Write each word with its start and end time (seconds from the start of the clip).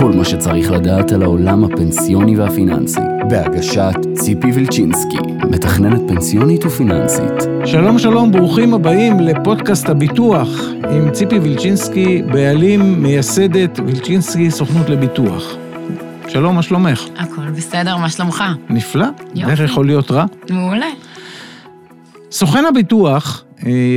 כל 0.00 0.12
מה 0.12 0.24
שצריך 0.24 0.70
לדעת 0.70 1.12
על 1.12 1.22
העולם 1.22 1.64
הפנסיוני 1.64 2.36
והפיננסי, 2.36 3.00
בהגשת 3.30 3.94
ציפי 4.14 4.52
וילצ'ינסקי, 4.52 5.16
מתכננת 5.50 6.00
פנסיונית 6.08 6.64
ופיננסית. 6.64 7.32
שלום 7.64 7.98
שלום, 7.98 8.32
ברוכים 8.32 8.74
הבאים 8.74 9.20
לפודקאסט 9.20 9.88
הביטוח 9.88 10.48
עם 10.90 11.10
ציפי 11.10 11.38
וילצ'ינסקי, 11.38 12.22
בעלים, 12.22 13.02
מייסדת 13.02 13.80
וילצ'ינסקי 13.86 14.50
סוכנות 14.50 14.88
לביטוח. 14.88 15.44
שלום, 16.28 16.56
מה 16.56 16.62
שלומך? 16.62 17.04
הכל 17.18 17.50
בסדר, 17.50 17.96
מה 17.96 18.10
שלומך? 18.10 18.44
נפלא. 18.70 19.06
יופי. 19.34 19.52
איך 19.52 19.60
יכול 19.60 19.86
להיות 19.86 20.10
רע? 20.10 20.24
מעולה. 20.50 20.90
סוכן 22.30 22.64
הביטוח 22.64 23.44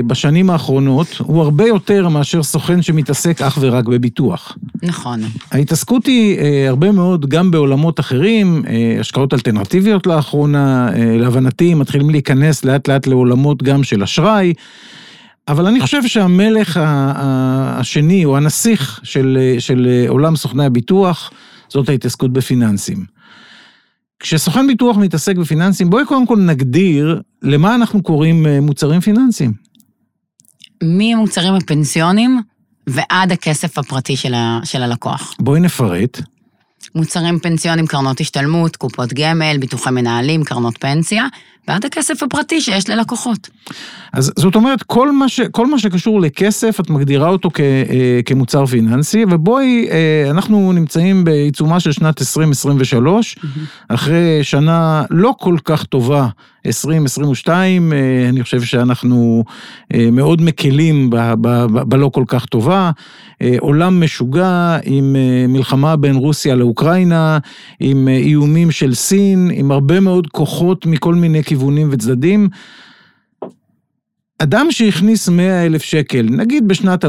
בשנים 0.08 0.50
האחרונות 0.50 1.08
הוא 1.18 1.42
הרבה 1.42 1.68
יותר 1.68 2.10
מאשר 2.10 2.44
סוכן 2.44 2.82
שמתעסק 2.82 3.42
אך 3.42 3.58
ורק 3.62 3.86
בביטוח. 3.86 4.58
נכון. 4.84 5.22
ההתעסקות 5.52 6.06
היא 6.06 6.38
אה, 6.40 6.70
הרבה 6.70 6.92
מאוד 6.92 7.30
גם 7.30 7.52
בעולמות 7.52 8.00
אחרים, 8.00 8.64
אה, 8.68 8.98
השקעות 9.00 9.34
אלטרנטיביות 9.34 10.08
לאחרונה, 10.08 10.90
אה, 10.96 11.18
להבנתי 11.18 11.74
מתחילים 11.74 12.10
להיכנס 12.10 12.66
לאט 12.66 12.88
לאט 12.88 13.08
לעולמות 13.08 13.64
גם 13.64 13.84
של 13.84 14.04
אשראי, 14.04 14.54
אבל 15.48 15.68
אני 15.68 15.82
חושב 15.82 16.08
שהמלך 16.08 16.80
השני, 16.84 18.26
או 18.26 18.38
הנסיך 18.38 19.00
של, 19.04 19.38
אה, 19.42 19.60
של 19.60 19.88
אה, 19.90 20.10
עולם 20.10 20.36
סוכני 20.36 20.66
הביטוח, 20.66 21.32
זאת 21.70 21.90
ההתעסקות 21.90 22.34
בפיננסים. 22.34 23.13
כשסוכן 24.24 24.68
ביטוח 24.68 24.98
מתעסק 24.98 25.36
בפיננסים, 25.36 25.90
בואי 25.90 26.06
קודם 26.06 26.28
כל 26.28 26.38
נגדיר 26.38 27.22
למה 27.42 27.76
אנחנו 27.76 28.04
קוראים 28.04 28.46
אה, 28.46 28.62
מוצרים 28.62 29.02
פיננסיים. 29.02 29.54
מהמוצרים 30.84 31.54
הפנסיונים 31.54 32.42
ועד 32.88 33.32
הכסף 33.32 33.78
הפרטי 33.78 34.16
של, 34.16 34.34
ה, 34.34 34.60
של 34.64 34.84
הלקוח. 34.84 35.36
בואי 35.40 35.60
נפרט. 35.60 36.22
מוצרים 36.96 37.40
פנסיונים, 37.40 37.88
קרנות 37.88 38.20
השתלמות, 38.20 38.76
קופות 38.76 39.14
גמל, 39.14 39.58
ביטוחי 39.58 39.92
מנהלים, 39.92 40.44
קרנות 40.44 40.78
פנסיה, 40.78 41.28
ועד 41.68 41.86
הכסף 41.86 42.24
הפרטי 42.24 42.62
שיש 42.62 42.90
ללקוחות. 42.90 43.50
אז 44.14 44.32
זאת 44.36 44.56
אומרת, 44.56 44.84
כל 44.84 45.12
מה, 45.12 45.30
ש, 45.30 45.42
כל 45.42 45.68
מה 45.68 45.80
שקשור 45.80 46.22
לכסף, 46.22 46.80
את 46.80 46.90
מגדירה 46.90 47.30
אותו 47.30 47.50
כ, 47.54 47.60
אה, 47.60 48.20
כמוצר 48.26 48.66
פיננסי, 48.66 49.26
ובואי, 49.30 49.88
אה, 49.92 50.30
אנחנו 50.30 50.72
נמצאים 50.74 51.24
בעיצומה 51.24 51.80
של 51.80 51.92
שנת 51.92 52.22
2023, 52.22 53.38
אחרי 53.90 54.44
שנה 54.44 55.04
לא 55.10 55.34
כל 55.40 55.58
כך 55.66 55.84
טובה, 55.84 56.28
2022, 56.66 57.94
אה, 57.94 58.30
אני 58.30 58.44
חושב 58.44 58.64
שאנחנו 58.64 59.44
אה, 59.94 60.10
מאוד 60.12 60.42
מקלים 60.42 61.10
ב, 61.10 61.16
ב, 61.16 61.66
ב, 61.66 61.84
בלא 61.84 62.10
כל 62.14 62.24
כך 62.28 62.46
טובה. 62.46 62.92
אה, 63.42 63.56
עולם 63.60 64.04
משוגע 64.04 64.78
עם 64.84 65.16
אה, 65.16 65.48
מלחמה 65.48 65.96
בין 65.96 66.16
רוסיה 66.16 66.56
לאוקראינה, 66.56 67.38
עם 67.80 68.08
אה, 68.08 68.14
איומים 68.14 68.72
של 68.72 68.94
סין, 68.94 69.52
עם 69.54 69.72
הרבה 69.72 70.00
מאוד 70.00 70.28
כוחות 70.28 70.86
מכל 70.86 71.16
מיני 71.16 71.44
כיוונים 71.54 71.90
וצדדים. 71.92 72.50
אדם 74.40 74.68
שהכניס 74.70 75.30
100 75.30 75.66
אלף 75.66 75.84
שקל, 75.84 76.22
נגיד 76.22 76.68
בשנת 76.68 77.06
2016-2017, 77.06 77.08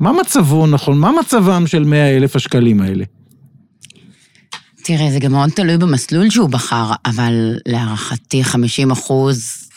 מה 0.00 0.12
מצבו 0.12 0.66
נכון? 0.66 0.98
מה 0.98 1.12
מצבם 1.20 1.66
של 1.66 1.84
100 1.84 2.16
אלף 2.16 2.36
השקלים 2.36 2.80
האלה? 2.80 3.04
תראה, 4.84 5.10
זה 5.10 5.18
גם 5.18 5.32
מאוד 5.32 5.50
תלוי 5.50 5.78
במסלול 5.78 6.30
שהוא 6.30 6.48
בחר, 6.48 6.92
אבל 7.06 7.54
להערכתי 7.66 8.44
50 8.44 8.90
אחוז, 8.90 9.68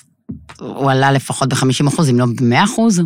הוא 0.59 0.91
עלה 0.91 1.11
לפחות 1.11 1.49
ב-50 1.49 1.88
אחוז, 1.88 2.09
אם 2.09 2.19
לא 2.19 2.25
ב-100 2.25 2.64
אחוז. 2.64 3.02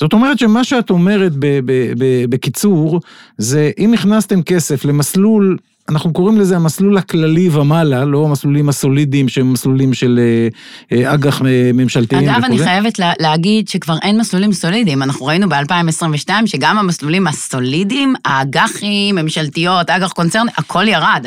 זאת 0.00 0.12
אומרת 0.12 0.38
שמה 0.38 0.64
שאת 0.64 0.90
אומרת 0.90 1.32
ב- 1.36 1.60
ב- 1.64 1.92
ב- 1.98 2.24
בקיצור, 2.30 3.00
זה 3.38 3.70
אם 3.78 3.94
הכנסתם 3.94 4.42
כסף 4.42 4.84
למסלול, 4.84 5.56
אנחנו 5.88 6.12
קוראים 6.12 6.38
לזה 6.40 6.56
המסלול 6.56 6.98
הכללי 6.98 7.48
ומעלה, 7.48 8.04
לא 8.04 8.24
המסלולים 8.26 8.68
הסולידיים 8.68 9.28
שהם 9.28 9.52
מסלולים 9.52 9.94
של 9.94 10.20
אה, 10.22 10.48
אה, 10.96 11.14
אג"ח 11.14 11.42
אה, 11.42 11.70
ממשלתיים 11.74 12.28
אגב, 12.28 12.44
אני 12.44 12.54
וכו'. 12.56 12.64
חייבת 12.64 12.98
לה, 12.98 13.12
להגיד 13.20 13.68
שכבר 13.68 13.96
אין 14.02 14.18
מסלולים 14.20 14.52
סולידיים. 14.52 15.02
אנחנו 15.02 15.26
ראינו 15.26 15.48
ב-2022 15.48 16.28
שגם 16.46 16.78
המסלולים 16.78 17.26
הסולידיים, 17.26 18.14
האג"חים, 18.24 19.14
ממשלתיות, 19.14 19.90
אג"ח 19.90 20.12
קונצרני, 20.12 20.50
הכל 20.56 20.88
ירד. 20.88 21.26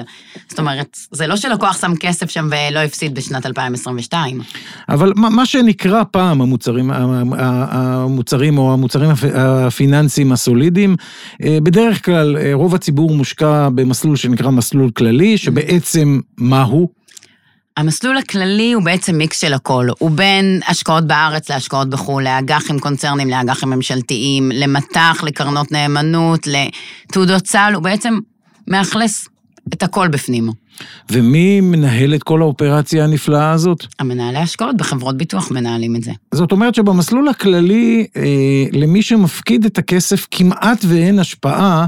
זאת 0.50 0.60
אומרת, 0.60 0.98
זה 1.12 1.28
לא 1.28 1.36
שלקוח 1.36 1.82
שם 1.82 1.96
כסף 2.00 2.30
שם 2.30 2.50
ולא 2.52 2.80
הפסיד 2.80 3.16
בשנת 3.16 3.46
2022. 3.46 4.42
אבל 4.90 5.14
מה, 5.16 5.30
מה 5.30 5.46
שנקרא 5.46 6.04
פעם 6.12 6.42
המוצרים, 6.42 6.92
המוצרים 7.34 8.58
או 8.58 8.74
המוצרים 8.74 9.10
הפ- 9.10 9.36
הפיננסיים 9.36 10.32
הסולידיים, 10.32 10.96
בדרך 11.42 12.06
כלל 12.06 12.38
רוב 12.54 12.76
הציבור 12.76 13.16
מושקע 13.16 13.70
במסלול 13.70 14.16
שנקרא 14.16 14.45
מסלול 14.52 14.92
כללי, 14.92 15.38
שבעצם 15.38 16.20
מה 16.38 16.64
הוא? 16.64 16.90
המסלול 17.78 18.18
הכללי 18.18 18.74
הוא 18.74 18.84
בעצם 18.84 19.16
מיקס 19.18 19.42
של 19.42 19.54
הכל. 19.54 19.88
הוא 20.00 20.12
בין 20.12 20.60
השקעות 20.68 21.08
בארץ 21.08 21.50
להשקעות 21.50 21.90
בחו"ל, 21.90 22.24
לאג"חים 22.24 22.80
קונצרניים, 22.80 23.30
לאג"חים 23.30 23.70
ממשלתיים, 23.70 24.52
למט"ח, 24.54 25.24
לקרנות 25.24 25.72
נאמנות, 25.72 26.48
לתעודות 26.48 27.48
סל, 27.48 27.72
הוא 27.76 27.84
בעצם 27.84 28.20
מאכלס 28.68 29.28
את 29.74 29.84
הכל 29.84 30.08
בפנים. 30.08 30.50
ומי 31.12 31.62
מנהל 31.62 32.16
את 32.16 32.24
כל 32.24 32.42
האופרציה 32.42 33.04
הנפלאה 33.04 33.52
הזאת? 33.52 33.86
המנהלי 34.00 34.38
השקעות 34.38 34.78
בחברות 34.78 35.18
ביטוח 35.18 35.52
מנהלים 35.52 35.96
את 35.96 36.04
זה. 36.04 36.12
זאת 36.34 36.52
אומרת 36.52 36.76
שבמסלול 36.76 37.28
הכללי, 37.28 38.08
אה, 38.18 38.24
למי 38.72 39.02
שמפקיד 39.02 39.66
את 39.66 39.78
הכסף 39.78 40.28
כמעט 40.32 40.86
ואין 40.88 41.20
השפעה 41.20 41.86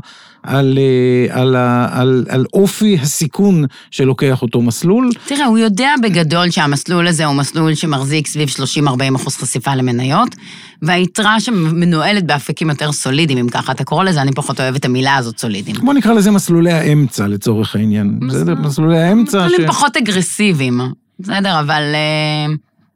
על, 0.47 0.77
אה, 0.77 1.41
על, 1.41 1.55
על, 1.91 2.25
על 2.29 2.45
אופי 2.53 2.97
הסיכון 3.01 3.65
שלוקח 3.91 4.41
אותו 4.41 4.61
מסלול. 4.61 5.09
תראה, 5.25 5.45
הוא 5.45 5.57
יודע 5.57 5.93
בגדול 6.03 6.49
שהמסלול 6.51 7.07
הזה 7.07 7.25
הוא 7.25 7.35
מסלול 7.35 7.75
שמחזיק 7.75 8.27
סביב 8.27 8.49
30-40 8.49 9.15
אחוז 9.15 9.35
חשיפה 9.37 9.75
למניות, 9.75 10.35
והיתרה 10.81 11.39
שמנוהלת 11.39 12.23
באפיקים 12.25 12.69
יותר 12.69 12.91
סולידיים, 12.91 13.39
אם 13.39 13.49
ככה 13.49 13.71
אתה 13.71 13.83
קורא 13.83 14.03
לזה, 14.03 14.21
אני 14.21 14.31
פחות 14.31 14.59
אוהבת 14.59 14.79
את 14.79 14.85
המילה 14.85 15.15
הזאת, 15.15 15.39
סולידיים. 15.39 15.75
בוא 15.85 15.93
נקרא 15.93 16.13
לזה 16.13 16.31
מסלולי 16.31 16.71
האמצע 16.71 17.27
לצורך 17.27 17.75
העניין. 17.75 18.19
מסלול- 18.21 18.29
בסדר? 18.43 18.55
מסלולי 18.55 18.97
האמצע. 18.99 19.45
מסלולים 19.45 19.67
פחות 19.67 19.97
אגרסיביים, 19.97 20.79
בסדר, 21.19 21.59
אבל 21.59 21.81
אה, 21.93 22.53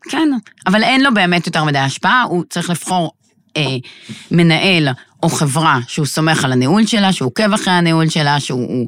כן, 0.10 0.30
אבל 0.68 0.84
אין 0.84 1.04
לו 1.04 1.14
באמת 1.14 1.48
יותר 1.48 1.64
מדי 1.64 1.78
השפעה, 1.80 2.24
הוא 2.24 2.44
צריך 2.50 2.70
לבחור 2.70 3.12
אה, 3.58 3.64
מנהל 4.32 4.88
או 5.24 5.30
חברה 5.30 5.80
שהוא 5.88 6.06
סומך 6.06 6.46
על 6.46 6.52
הניהול 6.52 6.86
שלה, 6.86 7.14
שהוא 7.14 7.28
עוקב 7.28 7.54
אחרי 7.54 7.74
הניהול 7.74 8.10
שלה, 8.10 8.40
שהוא... 8.40 8.88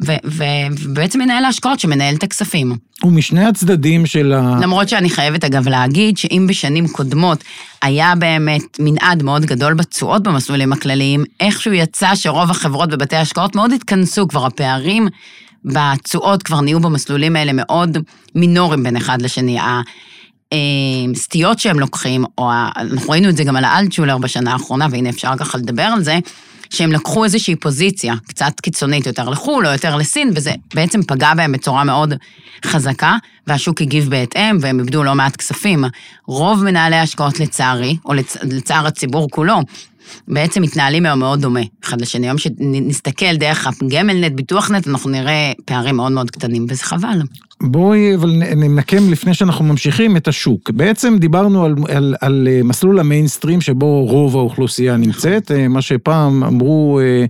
ובעצם 0.00 1.18
מנהל 1.18 1.44
ההשקעות 1.44 1.80
שמנהל 1.80 2.14
את 2.14 2.22
הכספים. 2.22 2.76
ומשני 3.04 3.44
הצדדים 3.44 4.06
של 4.06 4.32
ה... 4.32 4.56
למרות 4.62 4.88
שאני 4.88 5.10
חייבת 5.10 5.44
אגב 5.44 5.68
להגיד 5.68 6.16
שאם 6.16 6.46
בשנים 6.48 6.88
קודמות 6.88 7.44
היה 7.82 8.14
באמת 8.18 8.76
מנעד 8.78 9.22
מאוד 9.22 9.44
גדול 9.44 9.74
בתשואות 9.74 10.22
במסלולים 10.22 10.72
הכלליים, 10.72 11.24
איכשהו 11.40 11.72
יצא 11.72 12.14
שרוב 12.14 12.50
החברות 12.50 12.90
בבתי 12.90 13.16
ההשקעות 13.16 13.56
מאוד 13.56 13.72
התכנסו, 13.72 14.28
כבר 14.28 14.46
הפערים 14.46 15.08
בתשואות 15.64 16.42
כבר 16.42 16.60
נהיו 16.60 16.80
במסלולים 16.80 17.36
האלה 17.36 17.52
מאוד 17.54 17.98
מינוריים 18.34 18.82
בין 18.82 18.96
אחד 18.96 19.22
לשני. 19.22 19.58
הסטיות 21.10 21.58
שהם 21.58 21.80
לוקחים, 21.80 22.24
או 22.38 22.50
אנחנו 22.76 23.10
ראינו 23.10 23.28
את 23.28 23.36
זה 23.36 23.44
גם 23.44 23.56
על 23.56 23.64
האלטשולר 23.64 24.18
בשנה 24.18 24.52
האחרונה, 24.52 24.86
והנה 24.90 25.08
אפשר 25.08 25.36
ככה 25.38 25.58
לדבר 25.58 25.82
על 25.82 26.02
זה, 26.02 26.18
שהם 26.70 26.92
לקחו 26.92 27.24
איזושהי 27.24 27.56
פוזיציה 27.56 28.14
קצת 28.26 28.60
קיצונית 28.62 29.06
יותר 29.06 29.28
לחו"ל 29.28 29.66
או 29.66 29.72
יותר 29.72 29.96
לסין, 29.96 30.30
וזה 30.34 30.52
בעצם 30.74 31.02
פגע 31.02 31.34
בהם 31.34 31.52
בצורה 31.52 31.84
מאוד 31.84 32.14
חזקה, 32.66 33.16
והשוק 33.46 33.80
הגיב 33.80 34.10
בהתאם, 34.10 34.58
והם 34.60 34.80
איבדו 34.80 35.02
לא 35.04 35.14
מעט 35.14 35.36
כספים. 35.36 35.84
רוב 36.26 36.64
מנהלי 36.64 36.96
ההשקעות 36.96 37.40
לצערי, 37.40 37.96
או 38.04 38.14
לצ... 38.14 38.36
לצער 38.42 38.86
הציבור 38.86 39.30
כולו, 39.30 39.60
בעצם 40.28 40.62
מתנהלים 40.62 41.06
היום 41.06 41.18
מאוד 41.18 41.40
דומה 41.40 41.60
אחד 41.84 42.00
לשני. 42.00 42.26
היום 42.26 42.38
שנסתכל 42.38 43.36
דרך 43.36 43.66
הגמלנט, 43.66 44.32
ביטוחנט, 44.32 44.88
אנחנו 44.88 45.10
נראה 45.10 45.52
פערים 45.64 45.96
מאוד 45.96 46.12
מאוד 46.12 46.30
קטנים, 46.30 46.66
וזה 46.68 46.84
חבל. 46.84 47.20
בואי 47.62 48.14
אבל 48.14 48.30
נ- 48.30 48.60
נמקם 48.62 49.10
לפני 49.10 49.34
שאנחנו 49.34 49.64
ממשיכים 49.64 50.16
את 50.16 50.28
השוק. 50.28 50.70
בעצם 50.70 51.16
דיברנו 51.18 51.64
על, 51.64 51.74
על, 51.88 52.14
על 52.20 52.48
אה, 52.50 52.60
מסלול 52.62 53.00
המיינסטרים 53.00 53.60
שבו 53.60 54.04
רוב 54.04 54.36
האוכלוסייה 54.36 54.96
נמצאת, 54.96 55.50
אה, 55.50 55.68
מה 55.68 55.82
שפעם 55.82 56.44
אמרו 56.44 57.00
אה, 57.00 57.24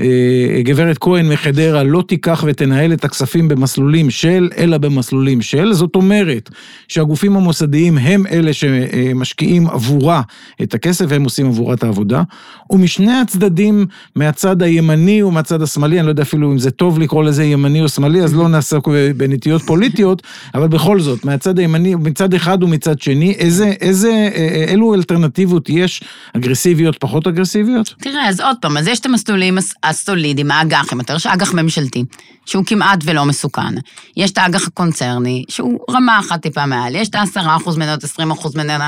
אה, 0.00 0.62
גברת 0.62 0.98
כהן 0.98 1.28
מחדרה, 1.28 1.82
לא 1.82 2.04
תיקח 2.08 2.44
ותנהל 2.46 2.92
את 2.92 3.04
הכספים 3.04 3.48
במסלולים 3.48 4.10
של, 4.10 4.48
אלא 4.58 4.78
במסלולים 4.78 5.42
של. 5.42 5.72
זאת 5.72 5.96
אומרת 5.96 6.50
שהגופים 6.88 7.36
המוסדיים 7.36 7.98
הם 7.98 8.26
אלה 8.26 8.52
שמשקיעים 8.52 9.66
עבורה 9.66 10.22
את 10.62 10.74
הכסף 10.74 11.04
והם 11.08 11.24
עושים 11.24 11.46
עבורה 11.46 11.74
את 11.74 11.82
העבודה. 11.84 12.07
עבודה, 12.12 12.22
ומשני 12.70 13.12
הצדדים, 13.12 13.86
מהצד 14.16 14.62
הימני 14.62 15.22
ומהצד 15.22 15.62
השמאלי, 15.62 15.98
אני 15.98 16.06
לא 16.06 16.10
יודע 16.10 16.22
אפילו 16.22 16.52
אם 16.52 16.58
זה 16.58 16.70
טוב 16.70 16.98
לקרוא 16.98 17.24
לזה 17.24 17.44
ימני 17.44 17.82
או 17.82 17.88
שמאלי, 17.88 18.22
אז 18.22 18.34
לא 18.34 18.48
נעסוק 18.48 18.88
בנטיות 19.16 19.62
פוליטיות, 19.62 20.22
אבל 20.54 20.68
בכל 20.68 21.00
זאת, 21.00 21.24
מהצד 21.24 21.58
הימני, 21.58 21.94
מצד 21.94 22.34
אחד 22.34 22.62
ומצד 22.62 23.00
שני, 23.00 23.32
איזה, 23.32 23.72
איזה, 23.80 24.28
אילו 24.68 24.94
אלטרנטיבות 24.94 25.68
יש, 25.68 26.02
אגרסיביות, 26.36 26.96
פחות 27.00 27.26
אגרסיביות? 27.26 27.94
תראה, 28.00 28.28
אז 28.28 28.40
עוד 28.40 28.56
פעם, 28.60 28.76
אז 28.76 28.88
יש 28.88 29.00
את 29.00 29.06
המסלולים 29.06 29.58
הסולידיים, 29.82 30.50
האג"חים, 30.50 30.98
יותר 30.98 31.18
שאג"ח 31.18 31.54
ממשלתי, 31.54 32.04
שהוא 32.46 32.64
כמעט 32.64 32.98
ולא 33.04 33.24
מסוכן. 33.24 33.74
יש 34.16 34.30
את 34.30 34.38
האג"ח 34.38 34.66
הקונצרני, 34.66 35.44
שהוא 35.48 35.78
רמה 35.90 36.18
אחת 36.18 36.42
טיפה 36.42 36.66
מעל, 36.66 36.94
יש 36.94 37.08
את 37.08 37.14
ה-10% 37.14 37.76
מניות, 37.76 38.04
20% 38.04 38.08
מניות, 38.56 38.82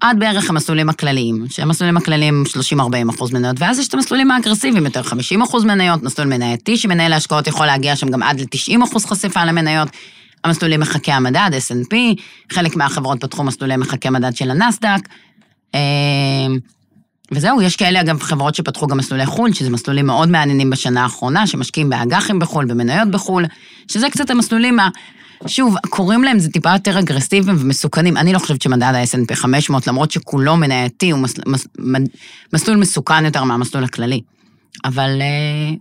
עד 0.00 0.18
בערך 0.18 0.50
המסלולים 0.50 0.88
הכלליים, 0.88 1.44
שהמסלולים 1.48 1.96
הכלליים 1.96 2.44
30-40% 2.56 3.32
מניות, 3.32 3.56
ואז 3.58 3.78
יש 3.78 3.88
את 3.88 3.94
המסלולים 3.94 4.30
האגרסיביים, 4.30 4.84
יותר 4.84 5.02
50% 5.02 5.64
מניות, 5.64 6.02
מסלול 6.02 6.28
מנייתי, 6.28 6.76
שמנהל 6.76 7.12
ההשקעות 7.12 7.46
יכול 7.46 7.66
להגיע 7.66 7.96
שם 7.96 8.08
גם 8.08 8.22
עד 8.22 8.40
ל-90% 8.40 8.98
חשיפה 9.06 9.44
למניות. 9.44 9.88
המסלולים 10.44 10.80
מחקי 10.80 11.12
המדד, 11.12 11.50
S&P, 11.52 11.94
חלק 12.52 12.76
מהחברות 12.76 13.20
פתחו 13.20 13.44
מסלולי 13.44 13.76
מחקי 13.76 14.10
מדד 14.10 14.36
של 14.36 14.50
הנסדק. 14.50 15.08
אה, 15.74 15.80
וזהו, 17.32 17.62
יש 17.62 17.76
כאלה 17.76 18.00
אגב 18.00 18.22
חברות 18.22 18.54
שפתחו 18.54 18.86
גם 18.86 18.98
מסלולי 18.98 19.26
חו"ל, 19.26 19.52
שזה 19.52 19.70
מסלולים 19.70 20.06
מאוד 20.06 20.28
מעניינים 20.28 20.70
בשנה 20.70 21.02
האחרונה, 21.02 21.46
שמשקיעים 21.46 21.90
באג"חים 21.90 22.38
בחו"ל, 22.38 22.64
במניות 22.64 23.10
בחו"ל, 23.10 23.44
שזה 23.88 24.10
קצת 24.10 24.30
המסלולים. 24.30 24.78
שוב, 25.46 25.76
קוראים 25.88 26.24
להם 26.24 26.38
זה 26.38 26.50
טיפה 26.50 26.72
יותר 26.72 26.98
אגרסיביים 26.98 27.56
ומסוכנים. 27.60 28.16
אני 28.16 28.32
לא 28.32 28.38
חושבת 28.38 28.62
שמדד 28.62 28.82
ה-S&P 28.94 29.34
500, 29.34 29.86
למרות 29.86 30.10
שכולו 30.10 30.56
מנייתי, 30.56 31.10
הוא 31.10 31.20
מס, 31.20 31.34
מס, 31.46 31.66
מסלול 32.52 32.76
מסוכן 32.76 33.24
יותר 33.24 33.44
מהמסלול 33.44 33.84
הכללי. 33.84 34.20
אבל, 34.84 35.18
אה, 35.20 35.74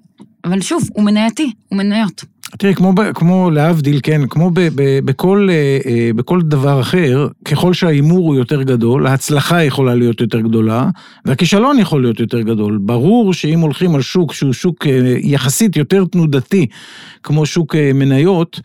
אבל 0.46 0.62
שוב, 0.62 0.84
הוא 0.94 1.04
מנייתי, 1.04 1.52
הוא 1.70 1.78
מניות. 1.78 2.24
תראי, 2.58 2.76
כמו, 2.76 2.94
כמו 3.16 3.52
להבדיל, 3.52 4.00
כן, 4.04 4.28
כמו 4.28 4.50
ב, 4.50 4.60
ב, 4.76 5.00
בכל, 5.06 5.48
אה, 5.52 5.80
אה, 5.86 6.10
בכל 6.16 6.42
דבר 6.42 6.82
אחר, 6.82 7.28
ככל 7.46 7.74
שההימור 7.74 8.28
הוא 8.28 8.36
יותר 8.36 8.62
גדול, 8.64 9.08
ההצלחה 9.08 9.64
יכולה 9.64 9.96
להיות 9.96 10.22
יותר 10.22 10.40
גדולה, 10.40 10.90
והכישלון 11.26 11.80
יכול 11.80 12.02
להיות 12.02 12.20
יותר 12.20 12.42
גדול. 12.42 12.78
ברור 12.82 13.34
שאם 13.34 13.60
הולכים 13.60 13.96
על 13.96 14.02
שוק 14.02 14.34
שהוא 14.34 14.54
שוק 14.54 14.86
יחסית 15.24 15.76
יותר 15.76 16.06
תנודתי, 16.06 16.66
כמו 17.24 17.46
שוק 17.46 17.76
מניות, 17.76 18.60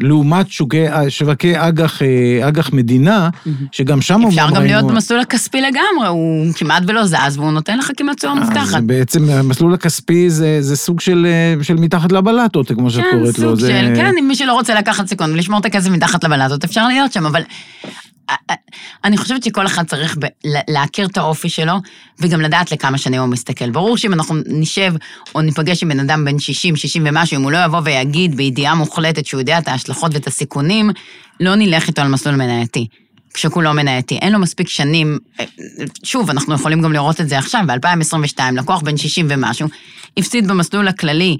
לעומת 0.00 0.50
שוקי, 0.50 0.84
שווקי 1.08 1.52
אג"ח, 1.56 2.02
אג"ח 2.48 2.72
מדינה, 2.72 3.28
שגם 3.72 4.00
שם 4.00 4.14
אומרים... 4.14 4.38
אפשר 4.38 4.54
גם 4.54 4.62
להיות 4.62 4.86
במסלול 4.86 5.20
הכספי 5.20 5.60
לגמרי, 5.60 6.08
הוא 6.08 6.52
כמעט 6.54 6.82
ולא 6.86 7.06
זז, 7.06 7.36
והוא 7.36 7.50
נותן 7.52 7.78
לך 7.78 7.90
כמעט 7.96 8.16
תשואה 8.16 8.34
מובטחת. 8.34 8.82
בעצם 8.82 9.30
המסלול 9.30 9.74
הכספי 9.74 10.30
זה, 10.30 10.62
זה 10.62 10.76
סוג 10.76 11.00
של, 11.00 11.26
של 11.62 11.74
מתחת 11.74 12.12
לבלטות, 12.12 12.72
כמו 12.72 12.90
שאת 12.90 13.02
כן, 13.02 13.18
קוראת 13.18 13.38
לו. 13.38 13.50
כן, 13.50 13.56
סוג 13.56 13.60
של, 13.60 13.92
כן, 13.96 14.12
אם 14.18 14.28
מי 14.28 14.36
שלא 14.36 14.52
רוצה 14.52 14.74
לקחת 14.74 15.06
סיכון 15.06 15.32
ולשמור 15.32 15.60
את 15.60 15.64
הכסף 15.64 15.90
מתחת 15.90 16.24
לבלטות, 16.24 16.64
אפשר 16.64 16.88
להיות 16.88 17.12
שם, 17.12 17.26
אבל 17.26 17.42
אני 19.04 19.16
חושבת 19.16 19.42
שכל 19.42 19.66
אחד 19.66 19.86
צריך 19.86 20.16
ב- 20.20 20.26
להכיר 20.68 21.06
את 21.06 21.16
האופי 21.16 21.48
שלו, 21.48 21.74
וגם 22.18 22.40
לדעת 22.40 22.72
לכמה 22.72 22.98
שנים 22.98 23.20
הוא 23.20 23.28
מסתכל. 23.28 23.70
ברור 23.70 23.96
שאם 23.96 24.12
אנחנו 24.12 24.34
נשב 24.46 24.94
או 25.34 25.40
ניפגש 25.40 25.82
עם 25.82 25.88
בן 25.88 26.00
אדם 26.00 26.24
בן 26.24 26.38
60, 26.38 26.76
60 26.76 27.02
ומשהו, 27.06 27.36
אם 27.36 27.42
הוא 27.42 27.52
לא 27.52 27.64
יבוא 27.64 27.80
ויגיד 27.84 28.36
בידיעה 28.36 28.74
מוחלטת 28.74 29.26
שהוא 29.26 29.40
יודע 29.40 29.58
את 29.58 29.68
ההשלכות 29.68 30.14
ואת 30.14 30.26
הסיכונים, 30.26 30.90
לא 31.40 31.54
נלך 31.54 31.88
איתו 31.88 32.02
על 32.02 32.08
מסלול 32.08 32.36
מנייתי. 32.36 32.86
כשכולו 33.34 33.74
מנייתי. 33.74 34.14
אין 34.16 34.32
לו 34.32 34.38
מספיק 34.38 34.68
שנים, 34.68 35.18
שוב, 36.02 36.30
אנחנו 36.30 36.54
יכולים 36.54 36.82
גם 36.82 36.92
לראות 36.92 37.20
את 37.20 37.28
זה 37.28 37.38
עכשיו, 37.38 37.60
ב-2022, 37.66 38.40
לקוח 38.52 38.82
בן 38.82 38.96
60 38.96 39.26
ומשהו, 39.30 39.68
הפסיד 40.16 40.48
במסלול 40.48 40.88
הכללי 40.88 41.36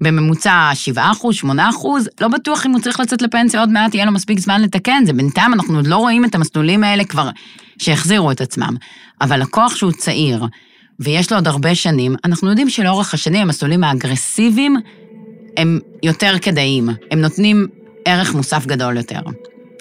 בממוצע 0.00 0.70
7 0.74 1.10
אחוז, 1.12 1.34
8 1.34 1.68
אחוז, 1.70 2.08
לא 2.20 2.28
בטוח 2.28 2.66
אם 2.66 2.72
הוא 2.72 2.80
צריך 2.80 3.00
לצאת 3.00 3.22
לפנסיה 3.22 3.60
עוד 3.60 3.68
מעט, 3.68 3.94
יהיה 3.94 4.04
לו 4.04 4.12
מספיק 4.12 4.38
זמן 4.38 4.62
לתקן 4.62 5.02
זה. 5.06 5.12
בינתיים 5.12 5.54
אנחנו 5.54 5.76
עוד 5.76 5.86
לא 5.86 5.96
רואים 5.96 6.24
את 6.24 6.34
המסלולים 6.34 6.84
האלה 6.84 7.04
כבר 7.04 7.30
שהחזירו 7.78 8.30
את 8.30 8.40
עצמם. 8.40 8.76
אבל 9.20 9.40
לקוח 9.40 9.76
שהוא 9.76 9.92
צעיר, 9.92 10.46
ויש 11.00 11.32
לו 11.32 11.38
עוד 11.38 11.48
הרבה 11.48 11.74
שנים, 11.74 12.16
אנחנו 12.24 12.48
יודעים 12.48 12.70
שלאורך 12.70 13.14
השנים 13.14 13.42
המסלולים 13.42 13.84
האגרסיביים 13.84 14.76
הם 15.56 15.80
יותר 16.02 16.38
כדאיים, 16.42 16.88
הם 17.10 17.20
נותנים 17.20 17.66
ערך 18.04 18.34
מוסף 18.34 18.66
גדול 18.66 18.96
יותר 18.96 19.20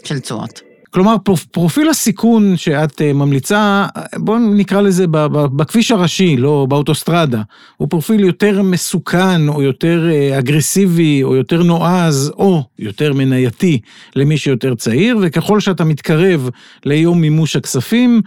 של 0.03 0.19
תשואות. 0.19 0.68
כלומר, 0.91 1.15
פרופיל 1.51 1.89
הסיכון 1.89 2.57
שאת 2.57 3.01
אה, 3.01 3.13
ממליצה, 3.13 3.85
בואו 4.15 4.39
נקרא 4.39 4.81
לזה 4.81 5.05
בכביש 5.31 5.91
הראשי, 5.91 6.37
לא 6.37 6.65
באוטוסטרדה, 6.69 7.41
הוא 7.77 7.89
פרופיל 7.89 8.19
יותר 8.19 8.61
מסוכן, 8.61 9.47
או 9.47 9.61
יותר 9.61 10.09
אה, 10.11 10.39
אגרסיבי, 10.39 11.23
או 11.23 11.35
יותר 11.35 11.63
נועז, 11.63 12.31
או 12.37 12.63
יותר 12.79 13.13
מנייתי 13.13 13.79
למי 14.15 14.37
שיותר 14.37 14.75
צעיר, 14.75 15.17
וככל 15.21 15.59
שאתה 15.59 15.83
מתקרב 15.83 16.49
ליום 16.85 17.21
מימוש 17.21 17.55
הכספים, 17.55 18.21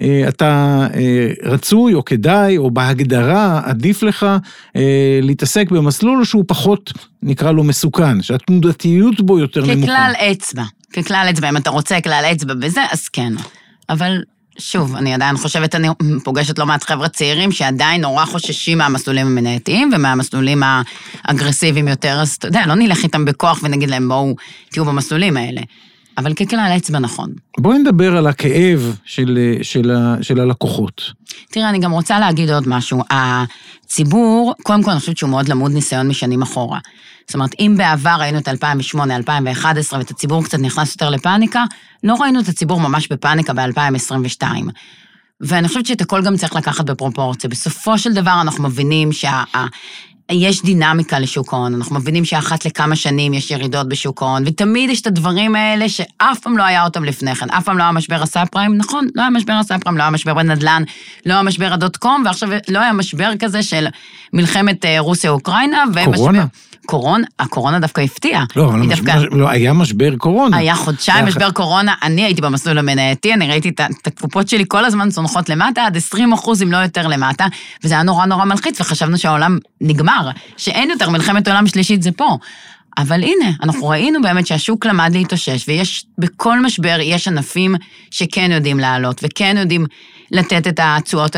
אה, 0.00 0.24
אתה 0.28 0.86
רצוי 1.42 1.94
או 1.94 2.04
כדאי, 2.04 2.58
או 2.58 2.70
בהגדרה 2.70 3.60
עדיף 3.64 4.02
לך 4.02 4.26
להתעסק 5.22 5.70
במסלול 5.70 6.24
שהוא 6.24 6.44
פחות, 6.46 6.92
נקרא 7.22 7.52
לו 7.52 7.64
מסוכן, 7.64 8.22
שהתנודתיות 8.22 9.20
בו 9.20 9.38
יותר 9.38 9.66
נמוכה. 9.66 9.82
ככלל 9.82 10.12
אצבע. 10.32 10.62
ככלל 10.92 11.26
אצבע, 11.30 11.48
אם 11.48 11.56
אתה 11.56 11.70
רוצה 11.70 12.00
כלל 12.00 12.24
אצבע 12.32 12.54
בזה, 12.54 12.80
אז 12.92 13.08
כן. 13.08 13.32
אבל 13.88 14.22
שוב, 14.58 14.96
אני 14.96 15.14
עדיין 15.14 15.36
חושבת, 15.36 15.74
אני 15.74 15.88
פוגשת 16.24 16.58
לא 16.58 16.66
מעט 16.66 16.84
חבר'ה 16.84 17.08
צעירים 17.08 17.52
שעדיין 17.52 18.00
נורא 18.00 18.24
חוששים 18.24 18.78
מהמסלולים 18.78 19.26
המנייתיים 19.26 19.90
ומהמסלולים 19.94 20.62
האגרסיביים 21.24 21.88
יותר, 21.88 22.18
אז 22.20 22.34
אתה 22.34 22.48
יודע, 22.48 22.66
לא 22.66 22.74
נלך 22.74 23.02
איתם 23.02 23.24
בכוח 23.24 23.60
ונגיד 23.62 23.90
להם, 23.90 24.08
בואו, 24.08 24.34
תהיו 24.70 24.84
במסלולים 24.84 25.36
האלה. 25.36 25.60
אבל 26.18 26.34
ככלל 26.34 26.72
אצבע 26.76 26.98
נכון. 26.98 27.32
בואי 27.58 27.78
נדבר 27.78 28.16
על 28.16 28.26
הכאב 28.26 28.96
של, 29.04 29.38
של, 29.62 29.92
של 30.22 30.40
הלקוחות. 30.40 31.12
תראה, 31.50 31.68
אני 31.68 31.78
גם 31.78 31.92
רוצה 31.92 32.18
להגיד 32.18 32.50
עוד 32.50 32.68
משהו. 32.68 33.02
הציבור, 33.10 34.54
קודם 34.62 34.82
כל 34.82 34.90
אני 34.90 35.00
חושבת 35.00 35.16
שהוא 35.16 35.30
מאוד 35.30 35.48
למוד 35.48 35.72
ניסיון 35.72 36.08
משנים 36.08 36.42
אחורה. 36.42 36.78
זאת 37.26 37.34
אומרת, 37.34 37.50
אם 37.58 37.74
בעבר 37.78 38.16
ראינו 38.20 38.38
את 38.38 38.48
2008, 38.48 39.16
2011, 39.16 39.98
ואת 39.98 40.10
הציבור 40.10 40.44
קצת 40.44 40.58
נכנס 40.58 40.92
יותר 40.92 41.10
לפאניקה, 41.10 41.64
לא 42.04 42.14
ראינו 42.20 42.40
את 42.40 42.48
הציבור 42.48 42.80
ממש 42.80 43.08
בפאניקה 43.08 43.52
ב-2022. 43.52 44.42
ואני 45.40 45.68
חושבת 45.68 45.86
שאת 45.86 46.00
הכל 46.00 46.22
גם 46.22 46.36
צריך 46.36 46.56
לקחת 46.56 46.84
בפרופורציה. 46.84 47.50
בסופו 47.50 47.98
של 47.98 48.12
דבר 48.12 48.40
אנחנו 48.40 48.64
מבינים 48.64 49.12
שה... 49.12 49.44
יש 50.32 50.62
דינמיקה 50.62 51.18
לשוק 51.18 51.52
ההון, 51.54 51.74
אנחנו 51.74 51.96
מבינים 51.96 52.24
שאחת 52.24 52.64
לכמה 52.64 52.96
שנים 52.96 53.34
יש 53.34 53.50
ירידות 53.50 53.88
בשוק 53.88 54.22
ההון, 54.22 54.42
ותמיד 54.46 54.90
יש 54.90 55.00
את 55.00 55.06
הדברים 55.06 55.54
האלה 55.54 55.88
שאף 55.88 56.38
פעם 56.42 56.58
לא 56.58 56.62
היה 56.62 56.84
אותם 56.84 57.04
לפני 57.04 57.34
כן, 57.34 57.50
אף 57.50 57.64
פעם 57.64 57.78
לא 57.78 57.82
היה 57.82 57.92
משבר 57.92 58.22
הסאב 58.22 58.46
פריים, 58.46 58.76
נכון, 58.76 59.06
לא 59.14 59.22
היה 59.22 59.30
משבר 59.30 59.52
הסאב 59.52 59.80
פריים, 59.80 59.98
לא 59.98 60.02
היה 60.02 60.10
משבר 60.10 60.34
בנדל"ן, 60.34 60.82
לא 61.26 61.34
היה 61.34 61.42
משבר 61.42 61.72
ה 61.72 61.78
dot 61.78 61.96
com, 61.96 62.22
ועכשיו 62.26 62.48
לא 62.68 62.78
היה 62.78 62.92
משבר 62.92 63.30
כזה 63.38 63.62
של 63.62 63.86
מלחמת 64.32 64.84
אה, 64.84 65.00
רוסיה-אוקראינה, 65.00 65.84
קורונה. 66.04 66.46
קורונה, 66.86 67.26
הקורונה 67.38 67.78
דווקא 67.78 68.00
הפתיעה. 68.00 68.44
לא, 68.56 68.66
אבל 68.66 68.88
דווקא... 68.88 69.16
מש... 69.16 69.24
לא, 69.30 69.50
היה 69.50 69.72
משבר 69.72 70.16
קורונה. 70.16 70.56
היה 70.56 70.74
חודשיים 70.74 71.18
היה... 71.18 71.26
משבר 71.26 71.50
קורונה, 71.50 71.94
אני 72.02 72.24
הייתי 72.24 72.40
במסלול 72.40 72.78
המנייתי, 72.78 73.34
אני 73.34 73.48
ראיתי 73.48 73.68
את, 73.68 73.80
את 74.02 74.06
הקופות 74.06 74.48
שלי 74.48 74.64
כל 74.68 74.84
הזמן 74.84 75.10
צונחות 75.10 75.48
למטה, 75.48 75.82
עד 75.86 75.96
20 75.96 76.32
אחוז 76.32 76.62
אם 76.62 76.72
לא 76.72 76.76
יותר 76.76 77.06
למטה, 77.06 77.46
וזה 77.84 77.94
היה 77.94 78.02
נורא 78.02 78.26
נורא 78.26 78.44
מלחיץ, 78.44 78.80
וחשבנו 78.80 79.18
שהעולם 79.18 79.58
נגמר, 79.80 80.15
שאין 80.56 80.90
יותר 80.90 81.10
מלחמת 81.10 81.48
עולם 81.48 81.66
שלישית, 81.66 82.02
זה 82.02 82.12
פה. 82.12 82.36
אבל 82.98 83.22
הנה, 83.22 83.50
אנחנו 83.62 83.88
ראינו 83.88 84.22
באמת 84.22 84.46
שהשוק 84.46 84.86
למד 84.86 85.10
להתאושש, 85.12 85.68
ויש, 85.68 86.06
בכל 86.18 86.60
משבר 86.60 86.98
יש 87.02 87.28
ענפים 87.28 87.74
שכן 88.10 88.50
יודעים 88.52 88.78
לעלות, 88.78 89.20
וכן 89.22 89.56
יודעים 89.58 89.86
לתת 90.30 90.66
את 90.66 90.80
התשואות 90.82 91.36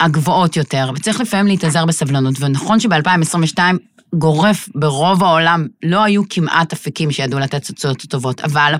הגבוהות 0.00 0.56
יותר, 0.56 0.90
וצריך 0.96 1.20
לפעמים 1.20 1.46
להתאזר 1.46 1.86
בסבלנות, 1.86 2.34
ונכון 2.40 2.80
שב-2022 2.80 3.58
גורף 4.14 4.68
ברוב 4.74 5.24
העולם, 5.24 5.66
לא 5.82 6.04
היו 6.04 6.22
כמעט 6.30 6.72
אפיקים 6.72 7.10
שידעו 7.10 7.38
לתת 7.38 7.66
תוצאות 7.66 8.02
טובות, 8.02 8.40
אבל 8.40 8.74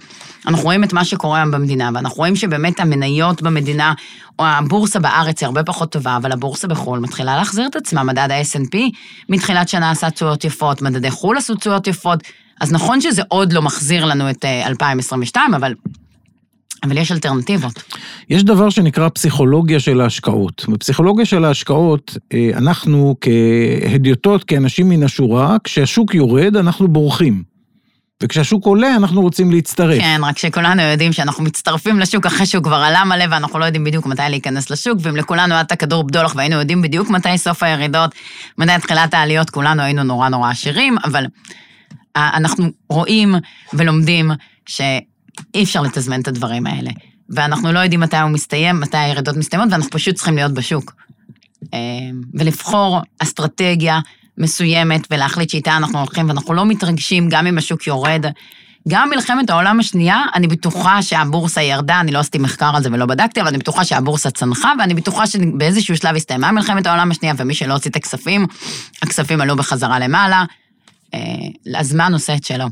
אנחנו 0.46 0.64
רואים 0.64 0.84
את 0.84 0.92
מה 0.92 1.04
שקורה 1.04 1.38
היום 1.38 1.50
במדינה, 1.50 1.90
ואנחנו 1.94 2.16
רואים 2.16 2.36
שבאמת 2.36 2.80
המניות 2.80 3.42
במדינה, 3.42 3.94
או 4.38 4.44
הבורסה 4.44 4.98
בארץ 4.98 5.40
היא 5.42 5.46
הרבה 5.46 5.62
פחות 5.62 5.92
טובה, 5.92 6.16
אבל 6.16 6.32
הבורסה 6.32 6.68
בחו"ל 6.68 6.98
מתחילה 6.98 7.36
להחזיר 7.36 7.66
את 7.66 7.76
עצמה, 7.76 8.02
מדד 8.02 8.30
ה-S&P 8.30 8.76
מתחילת 9.28 9.68
שנה 9.68 9.90
עשה 9.90 10.10
תשואות 10.10 10.44
יפות, 10.44 10.82
מדדי 10.82 11.10
חו"ל 11.10 11.38
עשו 11.38 11.54
תשואות 11.54 11.86
יפות, 11.86 12.22
אז 12.60 12.72
נכון 12.72 13.00
שזה 13.00 13.22
עוד 13.28 13.52
לא 13.52 13.62
מחזיר 13.62 14.04
לנו 14.04 14.30
את 14.30 14.44
2022, 14.44 15.52
אה, 15.52 15.58
אבל 15.58 15.74
אבל 16.82 16.98
יש 16.98 17.12
אלטרנטיבות. 17.12 17.82
יש 18.30 18.44
דבר 18.44 18.70
שנקרא 18.70 19.08
פסיכולוגיה 19.08 19.80
של 19.80 20.00
ההשקעות. 20.00 20.64
בפסיכולוגיה 20.68 21.24
של 21.24 21.44
ההשקעות, 21.44 22.16
אה, 22.32 22.50
אנחנו 22.56 23.16
כהדיוטות, 23.20 24.44
כאנשים 24.44 24.88
מן 24.88 25.02
השורה, 25.02 25.56
כשהשוק 25.64 26.14
יורד, 26.14 26.56
אנחנו 26.56 26.88
בורחים. 26.88 27.52
וכשהשוק 28.22 28.66
עולה 28.66 28.96
אנחנו 28.96 29.22
רוצים 29.22 29.50
להצטרף. 29.50 30.00
כן, 30.00 30.20
רק 30.24 30.38
שכולנו 30.38 30.82
יודעים 30.82 31.12
שאנחנו 31.12 31.44
מצטרפים 31.44 32.00
לשוק 32.00 32.26
אחרי 32.26 32.46
שהוא 32.46 32.64
כבר 32.64 32.76
עלה 32.76 33.04
מלא 33.04 33.24
ואנחנו 33.30 33.58
לא 33.58 33.64
יודעים 33.64 33.84
בדיוק 33.84 34.06
מתי 34.06 34.22
להיכנס 34.28 34.70
לשוק, 34.70 34.98
ואם 35.02 35.16
לכולנו 35.16 35.54
היה 35.54 35.60
את 35.60 35.72
הכדור 35.72 36.02
בדולח 36.04 36.34
והיינו 36.36 36.56
יודעים 36.56 36.82
בדיוק 36.82 37.10
מתי 37.10 37.38
סוף 37.38 37.62
הירידות, 37.62 38.14
מתי 38.58 38.72
תחילת 38.82 39.14
העליות, 39.14 39.50
כולנו 39.50 39.82
היינו 39.82 40.02
נורא 40.02 40.28
נורא 40.28 40.50
עשירים, 40.50 40.96
אבל 41.04 41.26
אנחנו 42.16 42.68
רואים 42.88 43.34
ולומדים 43.72 44.30
שאי 45.36 45.62
אפשר 45.62 45.82
לתזמן 45.82 46.20
את 46.20 46.28
הדברים 46.28 46.66
האלה. 46.66 46.90
ואנחנו 47.30 47.72
לא 47.72 47.78
יודעים 47.78 48.00
מתי 48.00 48.16
הוא 48.16 48.30
מסתיים, 48.30 48.80
מתי 48.80 48.96
הירידות 48.96 49.36
מסתיימות, 49.36 49.68
ואנחנו 49.72 49.90
פשוט 49.90 50.14
צריכים 50.14 50.36
להיות 50.36 50.52
בשוק. 50.52 50.94
אה, 51.74 51.78
ולבחור 52.34 53.00
אסטרטגיה 53.18 54.00
מסוימת 54.38 55.06
ולהחליט 55.10 55.50
שאיתה 55.50 55.76
אנחנו 55.76 55.98
הולכים, 55.98 56.28
ואנחנו 56.28 56.54
לא 56.54 56.64
מתרגשים 56.64 57.28
גם 57.28 57.46
אם 57.46 57.58
השוק 57.58 57.86
יורד. 57.86 58.26
גם 58.88 59.10
מלחמת 59.10 59.50
העולם 59.50 59.80
השנייה, 59.80 60.24
אני 60.34 60.48
בטוחה 60.48 61.02
שהבורסה 61.02 61.62
ירדה, 61.62 62.00
אני 62.00 62.12
לא 62.12 62.18
עשיתי 62.18 62.38
מחקר 62.38 62.70
על 62.76 62.82
זה 62.82 62.88
ולא 62.92 63.06
בדקתי, 63.06 63.40
אבל 63.40 63.48
אני 63.48 63.58
בטוחה 63.58 63.84
שהבורסה 63.84 64.30
צנחה, 64.30 64.72
ואני 64.78 64.94
בטוחה 64.94 65.26
שבאיזשהו 65.26 65.96
שלב 65.96 66.16
הסתיימה 66.16 66.52
מלחמת 66.52 66.86
העולם 66.86 67.10
השנייה, 67.10 67.34
ומי 67.38 67.54
שלא 67.54 67.72
הוציא 67.72 67.90
את 67.90 67.96
הכספים, 67.96 68.46
הכספים 69.02 69.40
עלו 69.40 69.56
בחזרה 69.56 69.98
למעלה. 69.98 70.44
אה, 71.14 71.20
הזמן 71.80 72.12
עושה 72.12 72.34
את 72.34 72.44
שלו. 72.44 72.66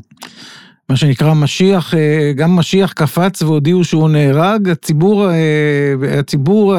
מה 0.91 0.97
שנקרא 0.97 1.33
משיח, 1.33 1.93
אה, 1.93 2.31
גם 2.35 2.55
משיח 2.55 2.93
קפץ 2.93 3.41
והודיעו 3.41 3.83
שהוא 3.83 4.09
נהרג, 4.09 4.69
הציבור, 4.69 5.29
אה, 5.29 6.19
הציבור, 6.19 6.75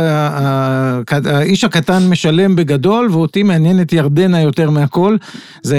האיש 1.09 1.65
הקטן 1.65 2.09
משלם 2.09 2.57
בגדול, 2.57 3.09
ואותי 3.13 3.43
מעניינת 3.43 3.93
ירדנה 3.93 4.41
יותר 4.41 4.71
מהכל. 4.71 5.17
זה, 5.63 5.79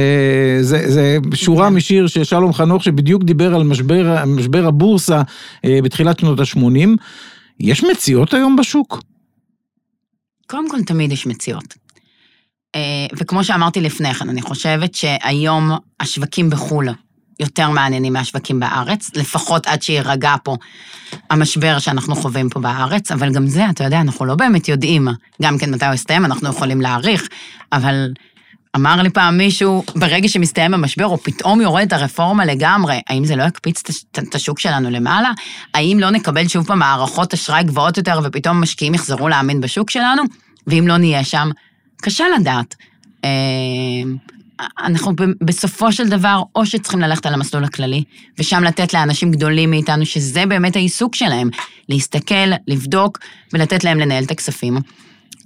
זה, 0.62 0.92
זה 0.92 1.18
שורה 1.34 1.70
כן. 1.70 1.76
משיר 1.76 2.08
של 2.08 2.24
שלום 2.24 2.54
חנוך, 2.54 2.84
שבדיוק 2.84 3.24
דיבר 3.24 3.56
על 3.56 3.64
משבר, 3.64 4.26
משבר 4.26 4.68
הבורסה 4.68 5.22
בתחילת 5.66 6.20
שנות 6.20 6.40
ה-80. 6.40 6.90
יש 7.60 7.84
מציאות 7.84 8.34
היום 8.34 8.56
בשוק? 8.56 9.02
קודם 10.48 10.70
כל, 10.70 10.82
תמיד 10.82 11.12
יש 11.12 11.28
מציאות. 11.28 11.74
וכמו 13.18 13.44
שאמרתי 13.44 13.82
לפני 13.82 14.14
כן, 14.14 14.30
אני 14.30 14.42
חושבת 14.42 14.96
שהיום 14.96 15.72
השווקים 16.00 16.50
בחו"ל 16.50 16.90
יותר 17.44 17.70
מעניינים 17.70 18.14
מהשווקים 18.14 18.60
בארץ, 18.60 19.12
לפחות 19.16 19.68
עד 19.68 19.82
שיירגע 19.82 20.36
פה 20.44 20.56
המשבר 21.30 21.80
שאנחנו 21.80 22.16
חווים 22.16 22.50
פה 22.50 22.60
בארץ, 22.60 23.12
אבל 23.12 23.34
גם 23.34 23.48
זה, 23.48 23.70
אתה 23.70 23.84
יודע, 23.84 24.02
אנחנו 24.02 24.26
לא 24.26 24.36
באמת 24.36 24.70
יודעים 24.70 25.08
גם 25.42 25.58
כן 25.58 25.72
מתי 25.72 25.86
הוא 25.86 25.94
יסתיים, 25.94 26.26
אנחנו 26.26 26.50
יכולים 26.50 26.82
להעריך, 26.82 27.28
אבל 27.74 28.12
אמר 28.76 29.02
לי 29.02 29.10
פעם 29.10 29.38
מישהו, 29.38 29.84
ברגע 29.96 30.28
שמסתיים 30.28 30.74
המשבר, 30.74 31.06
או 31.06 31.18
פתאום 31.18 31.62
יורדת 31.62 31.94
הרפורמה 31.94 32.46
לגמרי, 32.46 33.02
האם 33.10 33.26
זה 33.26 33.36
לא 33.36 33.44
יקפיץ 33.44 33.84
את 34.18 34.36
השוק 34.36 34.60
שלנו 34.60 34.90
למעלה? 34.90 35.32
האם 35.74 35.98
לא 36.00 36.10
נקבל 36.10 36.48
שוב 36.48 36.68
פעם 36.68 36.82
הערכות 36.82 37.34
אשראי 37.34 37.64
גבוהות 37.64 37.98
יותר, 37.98 38.20
ופתאום 38.24 38.62
משקיעים 38.62 38.94
יחזרו 38.94 39.28
להאמין 39.28 39.62
בשוק 39.62 39.90
שלנו? 39.90 40.24
ואם 40.68 40.86
לא 40.88 40.98
נהיה 40.98 41.24
שם, 41.24 41.50
קשה 42.02 42.26
לדעת. 42.40 42.76
אנחנו 44.84 45.14
בסופו 45.42 45.92
של 45.92 46.10
דבר, 46.10 46.42
או 46.56 46.66
שצריכים 46.66 47.02
ללכת 47.02 47.26
על 47.26 47.34
המסלול 47.34 47.64
הכללי, 47.64 48.04
ושם 48.40 48.64
לתת 48.64 48.94
לאנשים 48.94 49.32
גדולים 49.32 49.70
מאיתנו, 49.70 50.06
שזה 50.06 50.46
באמת 50.46 50.76
העיסוק 50.76 51.16
שלהם, 51.16 51.50
להסתכל, 51.90 52.52
לבדוק 52.68 53.20
ולתת 53.54 53.84
להם 53.84 54.00
לנהל 54.00 54.24
את 54.24 54.32
הכספים. 54.32 54.78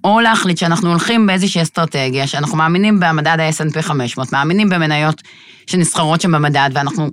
או 0.03 0.19
להחליט 0.19 0.57
שאנחנו 0.57 0.89
הולכים 0.89 1.27
באיזושהי 1.27 1.61
אסטרטגיה, 1.61 2.27
שאנחנו 2.27 2.57
מאמינים 2.57 2.99
במדד 2.99 3.37
ה-S&P 3.39 3.81
500, 3.81 4.33
מאמינים 4.33 4.69
במניות 4.69 5.21
שנסחרות 5.67 6.21
שם 6.21 6.31
במדד, 6.31 6.69
ואנחנו 6.73 7.09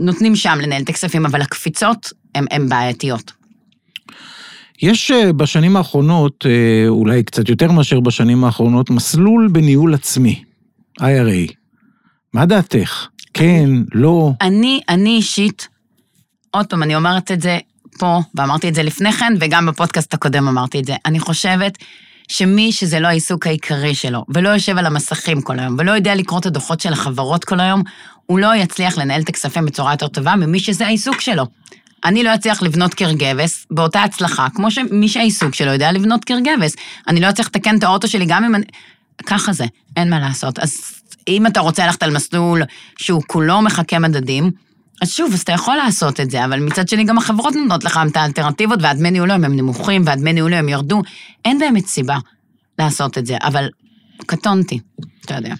נותנים 0.00 0.36
שם 0.36 0.58
לנהל 0.62 0.82
את 0.82 0.88
הכספים, 0.88 1.26
אבל 1.26 1.42
הקפיצות 1.42 2.12
הן 2.34 2.68
בעייתיות. 2.68 3.32
יש 4.82 5.10
אה, 5.10 5.32
בשנים 5.32 5.76
האחרונות, 5.76 6.46
אה, 6.46 6.88
אולי 6.88 7.22
קצת 7.22 7.48
יותר 7.48 7.72
מאשר 7.72 8.00
בשנים 8.00 8.44
האחרונות, 8.44 8.90
מסלול 8.90 9.48
בניהול 9.52 9.94
עצמי. 9.94 10.45
IRA. 11.00 11.52
מה 12.32 12.46
דעתך? 12.46 13.06
כן, 13.34 13.70
לא? 13.92 14.32
אני, 14.40 14.80
אני 14.88 15.10
אישית, 15.10 15.68
עוד 16.50 16.66
פעם, 16.66 16.82
אני 16.82 16.96
אומרת 16.96 17.32
את 17.32 17.40
זה 17.40 17.58
פה, 17.98 18.20
ואמרתי 18.34 18.68
את 18.68 18.74
זה 18.74 18.82
לפני 18.82 19.12
כן, 19.12 19.32
וגם 19.40 19.66
בפודקאסט 19.66 20.14
הקודם 20.14 20.48
אמרתי 20.48 20.80
את 20.80 20.84
זה. 20.84 20.94
אני 21.06 21.20
חושבת 21.20 21.78
שמי 22.28 22.72
שזה 22.72 23.00
לא 23.00 23.08
העיסוק 23.08 23.46
העיקרי 23.46 23.94
שלו, 23.94 24.24
ולא 24.28 24.48
יושב 24.48 24.78
על 24.78 24.86
המסכים 24.86 25.42
כל 25.42 25.58
היום, 25.58 25.76
ולא 25.78 25.92
יודע 25.92 26.14
לקרוא 26.14 26.38
את 26.38 26.46
הדוחות 26.46 26.80
של 26.80 26.92
החברות 26.92 27.44
כל 27.44 27.60
היום, 27.60 27.82
הוא 28.26 28.38
לא 28.38 28.54
יצליח 28.56 28.98
לנהל 28.98 29.22
את 29.22 29.28
הכספים 29.28 29.66
בצורה 29.66 29.92
יותר 29.92 30.08
טובה 30.08 30.36
ממי 30.36 30.60
שזה 30.60 30.86
העיסוק 30.86 31.20
שלו. 31.20 31.46
אני 32.04 32.22
לא 32.22 32.34
אצליח 32.34 32.62
לבנות 32.62 32.94
קרגבס 32.94 33.66
באותה 33.70 34.02
הצלחה, 34.02 34.46
כמו 34.54 34.70
שמי 34.70 35.08
שהעיסוק 35.08 35.54
שלו 35.54 35.72
יודע 35.72 35.92
לבנות 35.92 36.24
קרגבס. 36.24 36.76
אני 37.08 37.20
לא 37.20 37.30
אצליח 37.30 37.46
לתקן 37.46 37.78
את 37.78 37.82
האוטו 37.82 38.08
שלי 38.08 38.24
גם 38.28 38.44
אם 38.44 38.54
אני... 38.54 38.64
ככה 39.26 39.52
זה, 39.52 39.64
אין 39.96 40.10
מה 40.10 40.20
לעשות. 40.20 40.58
אז 40.58 40.72
אם 41.28 41.46
אתה 41.46 41.60
רוצה 41.60 41.86
ללכת 41.86 42.02
על 42.02 42.14
מסלול 42.14 42.62
שהוא 42.98 43.22
כולו 43.26 43.62
מחכה 43.62 43.98
מדדים, 43.98 44.50
אז 45.02 45.10
שוב, 45.10 45.32
אז 45.32 45.40
אתה 45.40 45.52
יכול 45.52 45.76
לעשות 45.76 46.20
את 46.20 46.30
זה, 46.30 46.44
אבל 46.44 46.60
מצד 46.60 46.88
שני 46.88 47.04
גם 47.04 47.18
החברות 47.18 47.54
נותנות 47.54 47.84
לך 47.84 48.00
את 48.10 48.16
האלטרנטיבות, 48.16 48.78
והדמי 48.82 49.10
ניהול 49.10 49.30
הם 49.30 49.44
נמוכים, 49.44 50.02
והדמי 50.06 50.32
ניהול 50.32 50.54
הם 50.54 50.68
ירדו. 50.68 51.02
אין 51.44 51.58
באמת 51.58 51.86
סיבה 51.86 52.18
לעשות 52.78 53.18
את 53.18 53.26
זה, 53.26 53.36
אבל 53.42 53.68
קטונתי, 54.26 54.78
אתה 55.24 55.34
יודע. 55.34 55.54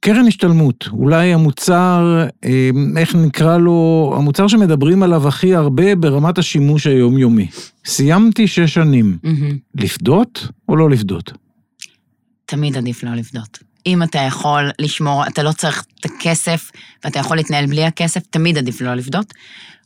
קרן 0.00 0.26
השתלמות, 0.26 0.88
אולי 0.92 1.34
המוצר, 1.34 2.26
אה, 2.44 2.70
איך 2.96 3.14
נקרא 3.14 3.58
לו, 3.58 4.12
המוצר 4.16 4.48
שמדברים 4.48 5.02
עליו 5.02 5.28
הכי 5.28 5.54
הרבה 5.54 5.94
ברמת 5.94 6.38
השימוש 6.38 6.86
היומיומי. 6.86 7.48
סיימתי 7.84 8.46
שש 8.46 8.74
שנים. 8.74 9.18
Mm-hmm. 9.24 9.54
לפדות 9.74 10.48
או 10.68 10.76
לא 10.76 10.90
לפדות? 10.90 11.32
תמיד 12.50 12.76
עדיף 12.76 13.02
לא 13.02 13.14
לפדות. 13.14 13.58
אם 13.86 14.02
אתה 14.02 14.18
יכול 14.18 14.70
לשמור, 14.78 15.26
אתה 15.26 15.42
לא 15.42 15.52
צריך 15.52 15.84
את 16.00 16.04
הכסף 16.04 16.70
ואתה 17.04 17.18
יכול 17.18 17.36
להתנהל 17.36 17.66
בלי 17.66 17.84
הכסף, 17.84 18.20
תמיד 18.30 18.58
עדיף 18.58 18.80
לא 18.80 18.94
לפדות. 18.94 19.34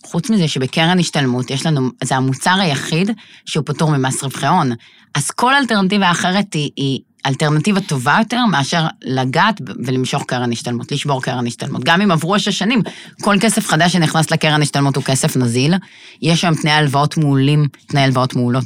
חוץ 0.04 0.30
מזה 0.30 0.48
שבקרן 0.48 0.98
השתלמות 0.98 1.50
יש 1.50 1.66
לנו, 1.66 1.90
זה 2.04 2.16
המוצר 2.16 2.56
היחיד 2.60 3.10
שהוא 3.46 3.64
פטור 3.66 3.96
ממס 3.96 4.22
רווחי 4.22 4.46
הון. 4.46 4.72
אז 5.14 5.30
כל 5.30 5.54
אלטרנטיבה 5.54 6.10
אחרת 6.10 6.54
היא, 6.54 6.70
היא 6.76 7.00
אלטרנטיבה 7.26 7.80
טובה 7.80 8.16
יותר 8.18 8.46
מאשר 8.46 8.86
לגעת 9.02 9.60
ולמשוך 9.84 10.24
קרן 10.26 10.52
השתלמות, 10.52 10.92
לשבור 10.92 11.22
קרן 11.22 11.46
השתלמות. 11.46 11.84
גם 11.84 12.00
אם 12.00 12.10
עברו 12.10 12.38
שש 12.38 12.58
שנים, 12.58 12.82
כל 13.22 13.36
כסף 13.40 13.66
חדש 13.66 13.92
שנכנס 13.92 14.30
לקרן 14.30 14.62
השתלמות 14.62 14.96
הוא 14.96 15.04
כסף 15.04 15.36
נזיל. 15.36 15.74
יש 16.22 16.40
שם 16.40 16.54
תנאי 16.54 16.72
הלוואות 16.72 17.16
מעולים, 17.16 17.68
תנאי 17.86 18.02
הלוואות 18.02 18.36
מעולות, 18.36 18.64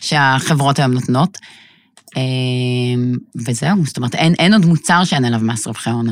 שהחברות 0.00 0.78
היום 0.78 0.92
נותנות. 0.92 1.38
אמ, 2.16 3.14
וזהו, 3.48 3.86
זאת 3.86 3.96
אומרת, 3.96 4.14
אין, 4.14 4.34
אין 4.38 4.52
עוד 4.52 4.66
מוצר 4.66 5.04
שאין 5.04 5.24
עליו 5.24 5.40
מס 5.42 5.66
רווחי 5.66 5.90
הון. 5.90 6.06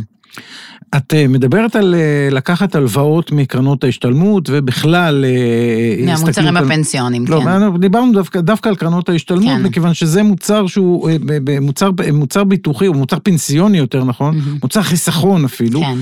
את 0.97 1.15
אה, 1.15 1.29
מדברת 1.29 1.77
על 1.77 1.95
אה, 1.95 2.29
לקחת 2.31 2.75
הלוואות 2.75 3.33
מקרנות 3.33 3.85
ההשתלמות 3.85 4.49
ובכלל... 4.53 5.25
אה, 5.25 6.07
מהמוצרים 6.07 6.57
על... 6.57 6.65
הפנסיונים, 6.65 7.25
לא, 7.29 7.41
כן. 7.45 7.61
לא, 7.61 7.79
דיברנו 7.79 8.13
דווקא, 8.13 8.41
דווקא 8.41 8.69
על 8.69 8.77
קרנות 8.77 9.09
ההשתלמות, 9.09 9.59
כן. 9.59 9.63
מכיוון 9.63 9.95
שזה 9.95 10.23
מוצר 10.23 10.67
שהוא 10.67 11.11
מוצר, 11.61 11.91
מוצר 12.13 12.45
ביטוחי, 12.45 12.87
או 12.87 12.95
מוצר 12.95 13.17
פנסיוני 13.23 13.79
יותר 13.79 14.05
נכון, 14.05 14.39
mm-hmm. 14.39 14.59
מוצר 14.63 14.83
חיסכון 14.83 15.45
אפילו. 15.45 15.81
כן. 15.81 15.99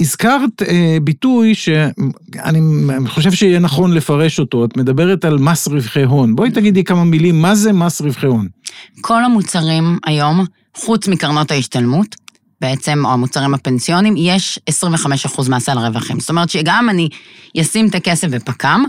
הזכרת 0.00 0.62
אה, 0.62 0.98
ביטוי 1.02 1.54
שאני 1.54 2.60
חושב 3.06 3.32
שיהיה 3.32 3.58
נכון 3.58 3.92
לפרש 3.92 4.38
אותו, 4.38 4.64
את 4.64 4.76
מדברת 4.76 5.24
על 5.24 5.38
מס 5.38 5.68
רווחי 5.68 6.02
הון. 6.02 6.36
בואי 6.36 6.50
תגידי 6.50 6.84
כמה 6.84 7.04
מילים, 7.04 7.42
מה 7.42 7.54
זה 7.54 7.72
מס 7.72 8.00
רווחי 8.00 8.26
הון? 8.26 8.48
כל 9.00 9.24
המוצרים 9.24 9.98
היום, 10.06 10.44
חוץ 10.76 11.08
מקרנות 11.08 11.50
ההשתלמות, 11.50 12.16
בעצם, 12.60 13.06
או 13.06 13.12
המוצרים 13.12 13.54
הפנסיונים, 13.54 14.14
יש 14.16 14.58
25% 14.70 15.50
מס 15.50 15.68
על 15.68 15.78
רווחים. 15.78 16.20
זאת 16.20 16.30
אומרת 16.30 16.50
שגם 16.50 16.88
אני 16.90 17.08
אשים 17.60 17.88
את 17.88 17.94
הכסף 17.94 18.28
בפק"ם, 18.28 18.84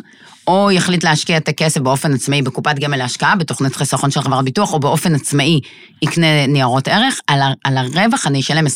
או 0.47 0.71
יחליט 0.71 1.03
להשקיע 1.03 1.37
את 1.37 1.47
הכסף 1.47 1.81
באופן 1.81 2.13
עצמאי 2.13 2.41
בקופת 2.41 2.79
גמל 2.79 2.97
להשקעה, 2.97 3.35
בתוכנית 3.35 3.75
חיסכון 3.75 4.11
של 4.11 4.21
חברת 4.21 4.45
ביטוח, 4.45 4.73
או 4.73 4.79
באופן 4.79 5.15
עצמאי 5.15 5.59
יקנה 6.01 6.47
ניירות 6.47 6.87
ערך, 6.87 7.19
על, 7.27 7.41
ה, 7.41 7.53
על 7.63 7.77
הרווח 7.77 8.27
אני 8.27 8.39
אשלם 8.39 8.67
25% 8.67 8.69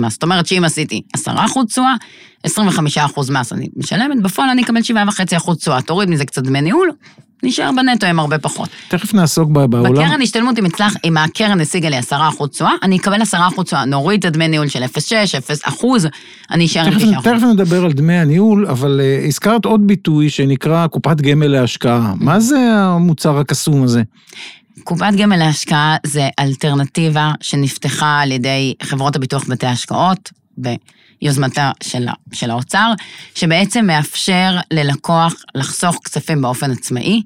מס. 0.00 0.12
זאת 0.12 0.22
אומרת 0.22 0.46
שאם 0.46 0.64
עשיתי 0.64 1.02
10% 1.16 1.20
תשואה, 1.68 1.94
25% 2.46 2.50
מס 3.30 3.52
אני 3.52 3.68
משלמת, 3.76 4.22
בפועל 4.22 4.48
אני 4.48 4.62
אקבל 4.62 4.80
7.5% 4.80 5.54
תשואה, 5.54 5.82
תוריד 5.82 6.10
מזה 6.10 6.24
קצת 6.24 6.42
דמי 6.42 6.60
ניהול, 6.60 6.90
נשאר 7.42 7.70
בנטו 7.76 8.06
עם 8.06 8.18
הרבה 8.18 8.38
פחות. 8.38 8.68
תכף 8.88 9.14
נעסוק 9.14 9.50
בעולם. 9.50 9.92
בקרן 9.92 10.22
השתלמות, 10.22 10.58
אם 10.58 10.64
הצלח, 10.64 10.94
אם 11.04 11.16
הקרן 11.16 11.60
השיגה 11.60 11.88
לי 11.88 11.98
10% 11.98 12.46
תשואה, 12.46 12.72
אני 12.82 12.96
אקבל 12.96 13.22
10% 13.22 13.62
תשואה. 13.62 13.84
נוריד 13.84 14.18
את 14.18 14.24
הדמי 14.24 14.48
ניהול 14.48 14.68
של 14.68 14.84
0.6, 14.84 15.38
0 15.38 16.04
אני 16.50 16.66
אשאר 16.66 16.86
עם 16.86 16.92
9%. 16.92 17.22
תכף 17.22 17.42
נדבר 17.52 17.84
על 17.84 17.92
דמי 17.92 18.14
הניהול, 18.14 18.66
אבל 18.66 19.00
uh, 19.00 19.26
הזכרת 19.26 19.64
עוד 19.64 19.86
ביטוי 19.86 20.30
שנקרא 20.30 20.86
קופת 20.86 21.20
גמל 21.20 21.46
להשקעה. 21.46 22.14
מה 22.20 22.40
זה 22.40 22.58
המוצר 22.74 23.38
הקסום 23.38 23.82
הזה? 23.82 24.02
קופת 24.84 25.12
גמל 25.18 25.36
להשקעה 25.36 25.96
זה 26.06 26.28
אלטרנטיבה 26.38 27.32
שנפתחה 27.40 28.20
על 28.20 28.32
ידי 28.32 28.74
חברות 28.82 29.16
הביטוח 29.16 29.44
בתי 29.48 29.66
השקעות, 29.66 30.30
יוזמתה 31.22 31.70
של, 31.82 32.06
של 32.32 32.50
האוצר, 32.50 32.92
שבעצם 33.34 33.86
מאפשר 33.86 34.56
ללקוח 34.70 35.34
לחסוך 35.54 35.98
כספים 36.04 36.42
באופן 36.42 36.70
עצמאי. 36.70 37.22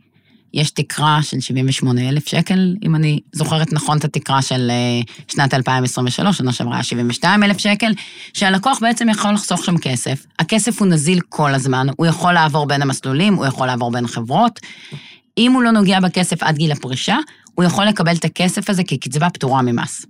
יש 0.54 0.70
תקרה 0.70 1.18
של 1.22 1.40
78,000 1.40 2.26
שקל, 2.26 2.74
אם 2.84 2.94
אני 2.94 3.20
זוכרת 3.32 3.72
נכון 3.72 3.98
את 3.98 4.04
התקרה 4.04 4.42
של 4.42 4.70
אה, 4.70 5.00
שנת 5.28 5.54
2023, 5.54 6.38
שנה 6.38 6.52
שעברה 6.52 6.74
היה 6.74 6.82
72,000 6.82 7.58
שקל, 7.58 7.92
שהלקוח 8.32 8.78
בעצם 8.80 9.08
יכול 9.08 9.34
לחסוך 9.34 9.64
שם 9.64 9.78
כסף. 9.78 10.26
הכסף 10.38 10.80
הוא 10.80 10.88
נזיל 10.88 11.20
כל 11.28 11.54
הזמן, 11.54 11.86
הוא 11.96 12.06
יכול 12.06 12.32
לעבור 12.32 12.66
בין 12.66 12.82
המסלולים, 12.82 13.34
הוא 13.34 13.46
יכול 13.46 13.66
לעבור 13.66 13.90
בין 13.90 14.06
חברות. 14.06 14.60
אם 15.38 15.52
הוא 15.52 15.62
לא 15.62 15.70
נוגע 15.70 16.00
בכסף 16.00 16.42
עד 16.42 16.56
גיל 16.56 16.72
הפרישה, 16.72 17.16
הוא 17.54 17.64
יכול 17.64 17.84
לקבל 17.84 18.16
את 18.16 18.24
הכסף 18.24 18.70
הזה 18.70 18.84
כקצבה 18.84 19.30
פטורה 19.30 19.62
ממס. 19.62 20.06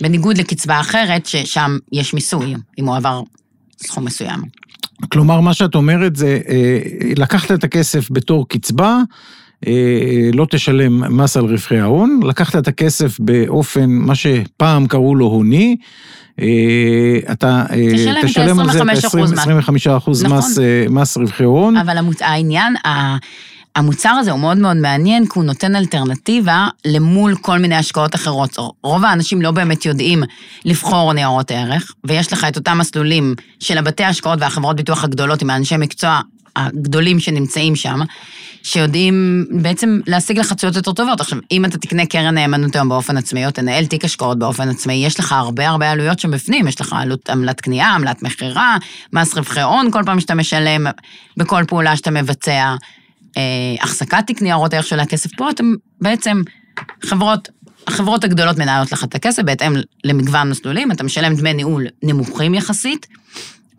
בניגוד 0.00 0.38
לקצבה 0.38 0.80
אחרת, 0.80 1.26
ששם 1.26 1.78
יש 1.92 2.14
מיסוי, 2.14 2.54
אם 2.78 2.86
הוא 2.86 2.96
עבר 2.96 3.22
סכום 3.82 4.04
מסוים. 4.04 4.40
כלומר, 5.08 5.40
מה 5.40 5.54
שאת 5.54 5.74
אומרת 5.74 6.16
זה, 6.16 6.38
אה, 6.48 6.78
לקחת 7.16 7.52
את 7.52 7.64
הכסף 7.64 8.10
בתור 8.10 8.48
קצבה, 8.48 8.98
אה, 9.66 10.30
לא 10.34 10.46
תשלם 10.50 11.16
מס 11.16 11.36
על 11.36 11.44
רווחי 11.44 11.78
ההון, 11.78 12.20
לקחת 12.26 12.56
את 12.56 12.68
הכסף 12.68 13.20
באופן, 13.20 13.90
מה 13.90 14.14
שפעם 14.14 14.86
קראו 14.86 15.14
לו 15.14 15.26
הוני, 15.26 15.76
אה, 16.40 16.46
אתה 17.32 17.64
תשלם 18.24 18.60
על 18.60 18.72
זה 18.72 18.82
את 18.82 18.88
ה-25% 18.88 20.24
נכון. 20.24 20.38
מס, 20.38 20.58
מס 20.90 21.16
רווחי 21.16 21.44
הון. 21.44 21.76
אבל 21.76 21.96
העניין, 22.20 22.74
המוצר 23.76 24.08
הזה 24.08 24.30
הוא 24.30 24.40
מאוד 24.40 24.58
מאוד 24.58 24.76
מעניין, 24.76 25.26
כי 25.26 25.32
הוא 25.34 25.44
נותן 25.44 25.76
אלטרנטיבה 25.76 26.68
למול 26.84 27.34
כל 27.40 27.58
מיני 27.58 27.76
השקעות 27.76 28.14
אחרות. 28.14 28.56
רוב 28.82 29.04
האנשים 29.04 29.42
לא 29.42 29.50
באמת 29.50 29.86
יודעים 29.86 30.22
לבחור 30.64 31.12
ניירות 31.12 31.50
ערך, 31.50 31.92
ויש 32.04 32.32
לך 32.32 32.44
את 32.44 32.56
אותם 32.56 32.78
מסלולים 32.78 33.34
של 33.60 33.78
הבתי 33.78 34.04
ההשקעות 34.04 34.38
והחברות 34.40 34.76
ביטוח 34.76 35.04
הגדולות 35.04 35.42
עם 35.42 35.50
האנשי 35.50 35.76
מקצוע 35.76 36.20
הגדולים 36.56 37.20
שנמצאים 37.20 37.76
שם, 37.76 38.00
שיודעים 38.62 39.46
בעצם 39.50 40.00
להשיג 40.06 40.38
לך 40.38 40.52
תשואות 40.52 40.76
יותר 40.76 40.92
טובות. 40.92 41.20
עכשיו, 41.20 41.38
אם 41.50 41.64
אתה 41.64 41.78
תקנה 41.78 42.06
קרן 42.06 42.34
נאמנות 42.34 42.76
היום 42.76 42.88
באופן 42.88 43.16
עצמאי, 43.16 43.46
או 43.46 43.50
תנהל 43.50 43.86
תיק 43.86 44.04
השקעות 44.04 44.38
באופן 44.38 44.68
עצמאי, 44.68 44.94
יש 44.94 45.20
לך 45.20 45.32
הרבה 45.32 45.68
הרבה 45.68 45.90
עלויות 45.90 46.18
שם 46.18 46.30
בפנים, 46.30 46.68
יש 46.68 46.80
לך 46.80 46.92
עלות 46.92 47.30
עמלת 47.30 47.60
קנייה, 47.60 47.94
עמלת 47.94 48.22
מכירה, 48.22 48.76
מס 49.12 49.34
רווחי 49.34 49.60
הון 49.60 49.90
כל 49.90 50.02
פעם 50.06 50.20
שאתה 50.20 50.34
משלם, 50.34 50.86
בכל 51.36 51.64
פעולה 51.68 51.96
שאתה 51.96 52.10
מבצע. 52.10 52.74
אה, 53.36 53.42
החזקת 53.82 54.26
תיק 54.26 54.42
ניירות 54.42 54.72
הערך 54.72 54.86
של 54.86 55.00
הכסף 55.00 55.30
פה, 55.36 55.50
אתם 55.50 55.74
בעצם, 56.00 56.42
חברות, 57.02 57.48
החברות 57.86 58.24
הגדולות 58.24 58.58
מנהלות 58.58 58.92
לך 58.92 59.04
את 59.04 59.14
הכסף 59.14 59.42
בהתאם 59.42 59.72
למגוון 60.04 60.50
מסלולים, 60.50 60.92
אתה 60.92 61.04
משלם 61.04 61.34
דמי 61.34 61.54
ניהול 61.54 61.86
נמוכים 62.02 62.54
יחסית, 62.54 63.06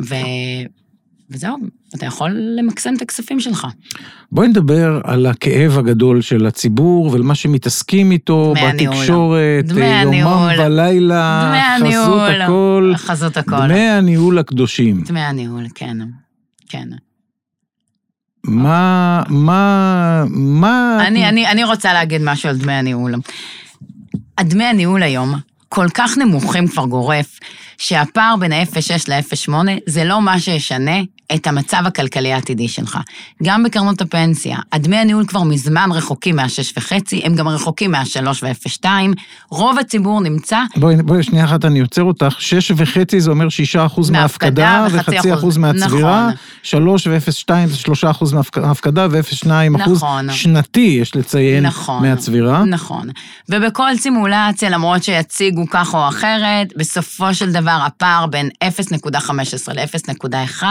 ו... 0.02 0.16
וזהו, 1.32 1.58
אתה 1.96 2.06
יכול 2.06 2.32
למקסם 2.58 2.94
את 2.98 3.02
הכספים 3.02 3.40
שלך. 3.40 3.68
בואי 4.32 4.48
נדבר 4.48 5.02
על 5.04 5.26
הכאב 5.26 5.78
הגדול 5.78 6.22
של 6.22 6.46
הציבור 6.46 7.10
ולמה 7.12 7.36
שמתעסקים 7.36 8.12
איתו 8.12 8.54
בתקשורת, 8.64 9.66
יומם 10.04 10.48
ולילה, 10.60 11.54
חזות 11.80 12.30
הכל. 12.42 12.94
חזות 12.96 13.38
הכל. 13.38 13.68
דמי 13.68 13.80
הניהול 13.80 14.38
הקדושים. 14.38 15.04
דמי 15.04 15.20
הניהול, 15.20 15.64
כן, 15.76 15.98
כן. 16.70 16.88
מה, 18.44 19.24
מה, 19.30 20.24
מה... 20.30 20.98
אני, 21.08 21.30
אני, 21.30 21.48
אני 21.48 21.64
רוצה 21.64 21.94
להגיד 21.94 22.22
משהו 22.22 22.50
על 22.50 22.58
דמי 22.58 22.74
הניהול. 22.74 23.16
הדמי 24.38 24.64
הניהול 24.64 25.04
היום 25.04 25.36
כל 25.70 25.88
כך 25.94 26.18
נמוכים 26.18 26.68
כבר 26.68 26.86
גורף, 26.86 27.40
שהפער 27.80 28.36
בין 28.40 28.52
ה-0.6 28.52 29.06
ל-0.8 29.08 29.54
זה 29.86 30.04
לא 30.04 30.22
מה 30.22 30.40
שישנה 30.40 31.02
את 31.36 31.48
המצב 31.48 31.84
הכלכלי 31.86 32.34
העתידי 32.34 32.68
שלך. 32.68 32.98
גם 33.44 33.64
בקרנות 33.64 34.02
הפנסיה, 34.02 34.58
הדמי 34.74 34.98
הניהול 34.98 35.26
כבר 35.26 35.44
מזמן 35.44 35.90
רחוקים 35.92 36.36
מה-6.5, 36.36 36.92
הם 37.24 37.36
גם 37.36 37.48
רחוקים 37.48 37.92
מה-3 37.92 38.28
ו-0.2, 38.44 38.86
רוב 39.50 39.80
הציבור 39.80 40.22
נמצא... 40.22 40.58
בואי, 40.76 40.96
בואי, 40.96 41.24
שנייה 41.24 41.46
אחת, 41.46 41.66
אני 41.66 41.80
עוצר 41.80 42.04
אותך, 42.04 42.36
6.5 42.40 43.20
זה 43.20 43.32
אומר 43.32 43.48
6% 43.98 44.12
מההפקדה 44.12 44.88
וחצי 44.92 45.34
אחוז 45.34 45.58
מהצבירה, 45.58 46.28
נכון. 46.28 46.36
3 46.64 47.08
ו-0.2 47.08 47.52
זה 47.68 47.78
3 47.78 48.04
אחוז 48.04 48.34
מההפקדה 48.34 49.08
ו-0.2 49.12 49.82
אחוז 49.82 49.98
נכון. 49.98 50.32
שנתי, 50.32 50.98
יש 51.02 51.16
לציין, 51.16 51.66
נכון, 51.66 52.02
מהצבירה. 52.10 52.66
נכון, 52.66 53.10
ובכל 53.50 53.98
סימולציה, 53.98 54.70
למרות 54.70 55.04
שיציגו 55.04 55.66
כך 55.70 55.94
או 55.94 56.08
אחרת, 56.08 56.74
בסופו 56.78 57.34
של 57.34 57.52
דבר 57.52 57.69
הפער 57.76 58.26
בין 58.26 58.50
0.15 58.64 59.74
ל-0.1, 59.74 60.64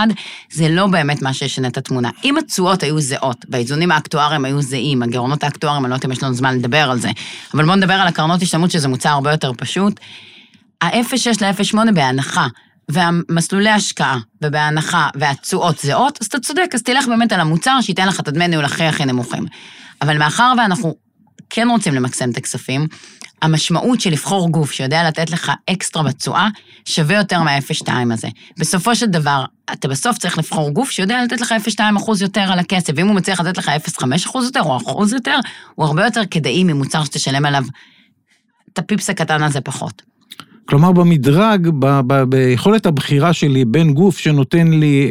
זה 0.52 0.68
לא 0.68 0.86
באמת 0.86 1.22
מה 1.22 1.34
שישנה 1.34 1.68
את 1.68 1.76
התמונה. 1.76 2.10
אם 2.24 2.38
התשואות 2.38 2.82
היו 2.82 3.00
זהות, 3.00 3.44
והאיזונים 3.48 3.92
האקטואריים 3.92 4.44
היו 4.44 4.62
זהים, 4.62 5.02
הגירעונות 5.02 5.44
האקטואריים, 5.44 5.84
אני 5.84 5.90
לא 5.90 5.94
יודעת 5.94 6.04
אם 6.04 6.12
יש 6.12 6.22
לנו 6.22 6.34
זמן 6.34 6.58
לדבר 6.58 6.90
על 6.90 6.98
זה, 6.98 7.10
אבל 7.54 7.64
בואו 7.64 7.76
נדבר 7.76 7.94
על 7.94 8.08
הקרנות 8.08 8.42
השתלמות, 8.42 8.70
שזה 8.70 8.88
מוצר 8.88 9.08
הרבה 9.08 9.30
יותר 9.30 9.52
פשוט. 9.56 10.00
ה-0.6 10.82 11.44
ל-0.8 11.44 11.92
בהנחה, 11.92 12.46
והמסלולי 12.88 13.70
השקעה, 13.70 14.18
ובהנחה, 14.44 15.08
והתשואות 15.14 15.78
זהות, 15.78 16.18
אז 16.20 16.26
אתה 16.26 16.40
צודק, 16.40 16.70
אז 16.74 16.82
תלך 16.82 17.08
באמת 17.08 17.32
על 17.32 17.40
המוצר 17.40 17.78
שייתן 17.80 18.08
לך 18.08 18.20
את 18.20 18.28
הדמי 18.28 18.48
ניהול 18.48 18.64
הכי 18.64 18.84
הכי 18.84 19.04
נמוכים. 19.04 19.44
אבל 20.02 20.18
מאחר 20.18 20.52
ואנחנו 20.58 20.94
כן 21.50 21.68
רוצים 21.70 21.94
למקסם 21.94 22.30
את 22.30 22.36
הכספים, 22.36 22.86
המשמעות 23.42 24.00
של 24.00 24.10
לבחור 24.10 24.50
גוף 24.50 24.72
שיודע 24.72 25.08
לתת 25.08 25.30
לך 25.30 25.52
אקסטרה 25.70 26.02
בתשואה, 26.02 26.48
שווה 26.84 27.16
יותר 27.16 27.42
מה-0.2 27.42 27.90
הזה. 28.12 28.28
בסופו 28.58 28.96
של 28.96 29.06
דבר, 29.06 29.44
אתה 29.72 29.88
בסוף 29.88 30.18
צריך 30.18 30.38
לבחור 30.38 30.70
גוף 30.70 30.90
שיודע 30.90 31.24
לתת 31.24 31.40
לך 31.40 31.54
0.2 31.66 31.80
אחוז 31.96 32.22
יותר 32.22 32.40
על 32.52 32.58
הכסף, 32.58 32.92
ואם 32.96 33.06
הוא 33.06 33.16
מצליח 33.16 33.40
לתת 33.40 33.58
לך 33.58 33.70
0.5 34.00 34.04
אחוז 34.26 34.44
יותר 34.44 34.62
או 34.62 34.76
אחוז 34.76 35.12
יותר, 35.12 35.38
הוא 35.74 35.86
הרבה 35.86 36.04
יותר 36.04 36.22
כדאי 36.30 36.64
ממוצר 36.64 37.04
שתשלם 37.04 37.46
עליו 37.46 37.64
את 38.72 38.78
הפיפס 38.78 39.10
הקטן 39.10 39.42
הזה 39.42 39.60
פחות. 39.60 40.02
כלומר, 40.68 40.92
במדרג, 40.92 41.68
ב, 41.78 42.00
ב, 42.06 42.22
ביכולת 42.22 42.86
הבחירה 42.86 43.32
שלי 43.32 43.64
בין 43.64 43.94
גוף 43.94 44.18
שנותן 44.18 44.68
לי 44.68 45.08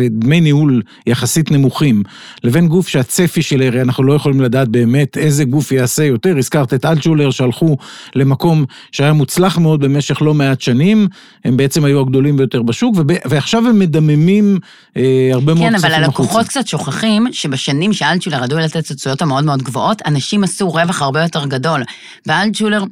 אה, 0.00 0.06
דמי 0.10 0.40
ניהול 0.40 0.82
יחסית 1.06 1.50
נמוכים, 1.50 2.02
לבין 2.44 2.68
גוף 2.68 2.88
שהצפי 2.88 3.42
שלי, 3.42 3.66
הרי 3.66 3.82
אנחנו 3.82 4.04
לא 4.04 4.12
יכולים 4.12 4.40
לדעת 4.40 4.68
באמת 4.68 5.18
איזה 5.18 5.44
גוף 5.44 5.72
יעשה 5.72 6.04
יותר. 6.04 6.38
הזכרת 6.38 6.74
את 6.74 6.84
אלטשולר 6.84 7.30
שהלכו 7.30 7.76
למקום 8.14 8.64
שהיה 8.92 9.12
מוצלח 9.12 9.58
מאוד 9.58 9.80
במשך 9.80 10.22
לא 10.22 10.34
מעט 10.34 10.60
שנים, 10.60 11.08
הם 11.44 11.56
בעצם 11.56 11.84
היו 11.84 12.00
הגדולים 12.00 12.36
ביותר 12.36 12.62
בשוק, 12.62 12.94
וב, 12.98 13.06
ועכשיו 13.24 13.68
הם 13.68 13.78
מדממים 13.78 14.58
אה, 14.96 15.30
הרבה 15.32 15.54
מאוד 15.54 15.66
כספים 15.66 15.74
החוצה. 15.74 15.88
כן, 15.88 15.94
אבל 15.94 16.04
הלקוחות 16.04 16.46
קצת 16.48 16.66
שוכחים 16.66 17.26
שבשנים 17.32 17.92
שאלטשולר 17.92 18.44
ידעו 18.44 18.58
לתת 18.58 18.90
התשואות 18.90 19.22
המאוד 19.22 19.44
מאוד 19.44 19.62
גבוהות, 19.62 20.02
אנשים 20.06 20.44
עשו 20.44 20.70
רווח 20.70 21.02
הרבה 21.02 21.22
יותר 21.22 21.46
גדול. 21.46 21.82
ואלטשולר... 22.26 22.84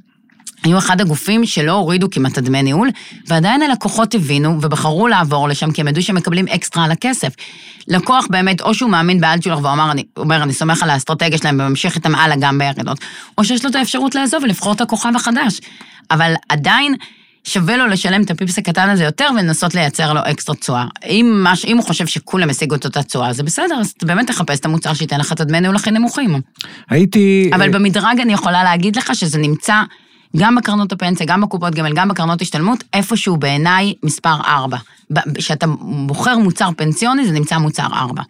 היו 0.62 0.78
אחד 0.78 1.00
הגופים 1.00 1.46
שלא 1.46 1.72
הורידו 1.72 2.10
כמעט 2.10 2.38
את 2.38 2.44
דמי 2.44 2.62
ניהול, 2.62 2.90
ועדיין 3.26 3.62
הלקוחות 3.62 4.14
הבינו 4.14 4.62
ובחרו 4.62 5.08
לעבור 5.08 5.48
לשם, 5.48 5.72
כי 5.72 5.80
הם 5.80 5.88
ידעו 5.88 6.02
שהם 6.02 6.16
מקבלים 6.16 6.48
אקסטרה 6.48 6.84
על 6.84 6.90
הכסף. 6.90 7.34
לקוח 7.88 8.26
באמת, 8.30 8.60
או 8.60 8.74
שהוא 8.74 8.90
מאמין 8.90 9.20
באלטשולר 9.20 9.58
ואומר, 9.62 9.90
אני, 9.90 10.04
אומר, 10.16 10.42
אני 10.42 10.52
סומך 10.52 10.82
על 10.82 10.90
האסטרטגיה 10.90 11.38
שלהם 11.38 11.60
וממשיך 11.60 11.96
איתם 11.96 12.14
הלאה 12.14 12.36
גם 12.40 12.58
בירידות, 12.58 12.98
או 13.38 13.44
שיש 13.44 13.64
לו 13.64 13.70
את 13.70 13.74
האפשרות 13.74 14.14
לעזוב 14.14 14.42
ולבחור 14.42 14.72
את 14.72 14.80
הכוכב 14.80 15.12
החדש. 15.16 15.60
אבל 16.10 16.34
עדיין, 16.48 16.94
שווה 17.44 17.76
לו 17.76 17.86
לשלם 17.86 18.22
את 18.22 18.30
הפיפס 18.30 18.58
הקטן 18.58 18.90
הזה 18.90 19.04
יותר 19.04 19.28
ולנסות 19.34 19.74
לייצר 19.74 20.12
לו 20.12 20.20
אקסטרה 20.24 20.56
תשואה. 20.56 20.84
אם, 21.06 21.46
מש, 21.52 21.64
אם 21.64 21.76
הוא 21.76 21.84
חושב 21.84 22.06
שכולם 22.06 22.50
השיגו 22.50 22.74
את 22.74 22.84
אותה 22.84 23.02
תשואה, 23.02 23.32
זה 23.32 23.42
בסדר, 23.42 23.74
אז 23.80 23.94
באמת 24.02 24.26
תחפש 24.26 24.60
את 24.60 24.64
המוצר 24.64 24.94
שייתן 24.94 25.20
לך 25.20 25.32
את 25.32 25.40
הדמי 25.40 25.60
ניהול 25.60 25.76
הכי 25.76 25.90
נמוכים. 25.90 26.40
הייתי... 26.90 27.50
אבל 27.54 27.68
במדרג 27.68 28.20
אני 28.20 28.32
יכולה 28.32 28.64
להגיד 28.64 28.96
לך 28.96 29.14
שזה 29.14 29.38
נמצא 29.38 29.82
גם 30.36 30.54
בקרנות 30.54 30.92
הפנסיה, 30.92 31.26
גם 31.26 31.40
בקופות 31.40 31.74
גמל, 31.74 31.92
גם 31.94 32.08
בקרנות 32.08 32.42
השתלמות, 32.42 32.84
איפשהו 32.94 33.36
בעיניי 33.36 33.94
מספר 34.02 34.34
4. 34.46 34.76
כשאתה 35.34 35.66
בוחר 36.06 36.38
מוצר 36.38 36.68
פנסיוני, 36.76 37.26
זה 37.26 37.32
נמצא 37.32 37.58
מוצר 37.58 37.86
4. 37.92 38.22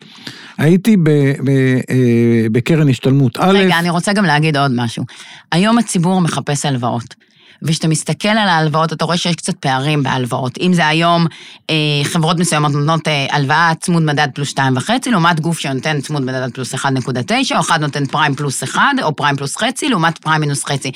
הייתי 0.59 0.97
ב, 0.97 1.09
ב, 1.45 1.49
אה, 1.91 2.47
בקרן 2.53 2.89
השתלמות 2.89 3.37
א'. 3.37 3.53
רגע, 3.55 3.79
אני 3.79 3.91
רוצה 3.91 4.13
גם 4.13 4.25
להגיד 4.25 4.57
עוד 4.57 4.71
משהו. 4.75 5.05
היום 5.53 5.79
הציבור 5.79 6.21
מחפש 6.21 6.67
הלוואות. 6.67 7.15
וכשאתה 7.63 7.89
מסתכל 7.89 8.29
על 8.29 8.49
ההלוואות, 8.49 8.93
אתה 8.93 9.05
רואה 9.05 9.17
שיש 9.17 9.37
קצת 9.37 9.55
פערים 9.55 10.03
בהלוואות. 10.03 10.59
אם 10.61 10.73
זה 10.73 10.87
היום, 10.87 11.27
אה, 11.71 11.75
חברות 12.05 12.39
מסוימות 12.39 12.73
נותנות 12.73 13.09
אה, 13.09 13.27
הלוואה 13.31 13.73
צמוד 13.81 14.03
מדד 14.03 14.29
פלוס 14.35 14.53
2.5, 14.53 14.91
לעומת 15.07 15.41
גוף 15.41 15.59
שנותן 15.59 16.01
צמוד 16.01 16.23
מדד 16.23 16.53
פלוס 16.55 16.75
1.9, 16.75 17.57
או 17.57 17.61
אחד 17.61 17.81
נותן 17.81 18.07
פריים 18.07 18.35
פלוס 18.35 18.63
1, 18.63 18.83
או 19.03 19.17
פריים 19.17 19.37
פלוס 19.37 19.57
חצי, 19.57 19.89
לעומת 19.89 20.19
פריים 20.19 20.41
מינוס 20.41 20.65
חצי. 20.65 20.93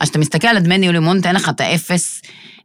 אז 0.00 0.08
כשאתה 0.08 0.18
מסתכל 0.18 0.48
על 0.48 0.58
דמי 0.58 0.78
ניהול 0.78 0.94
אימון, 0.94 1.16
נותן 1.16 1.34
לך 1.34 1.48
את 1.48 1.60
האפס, 1.60 2.22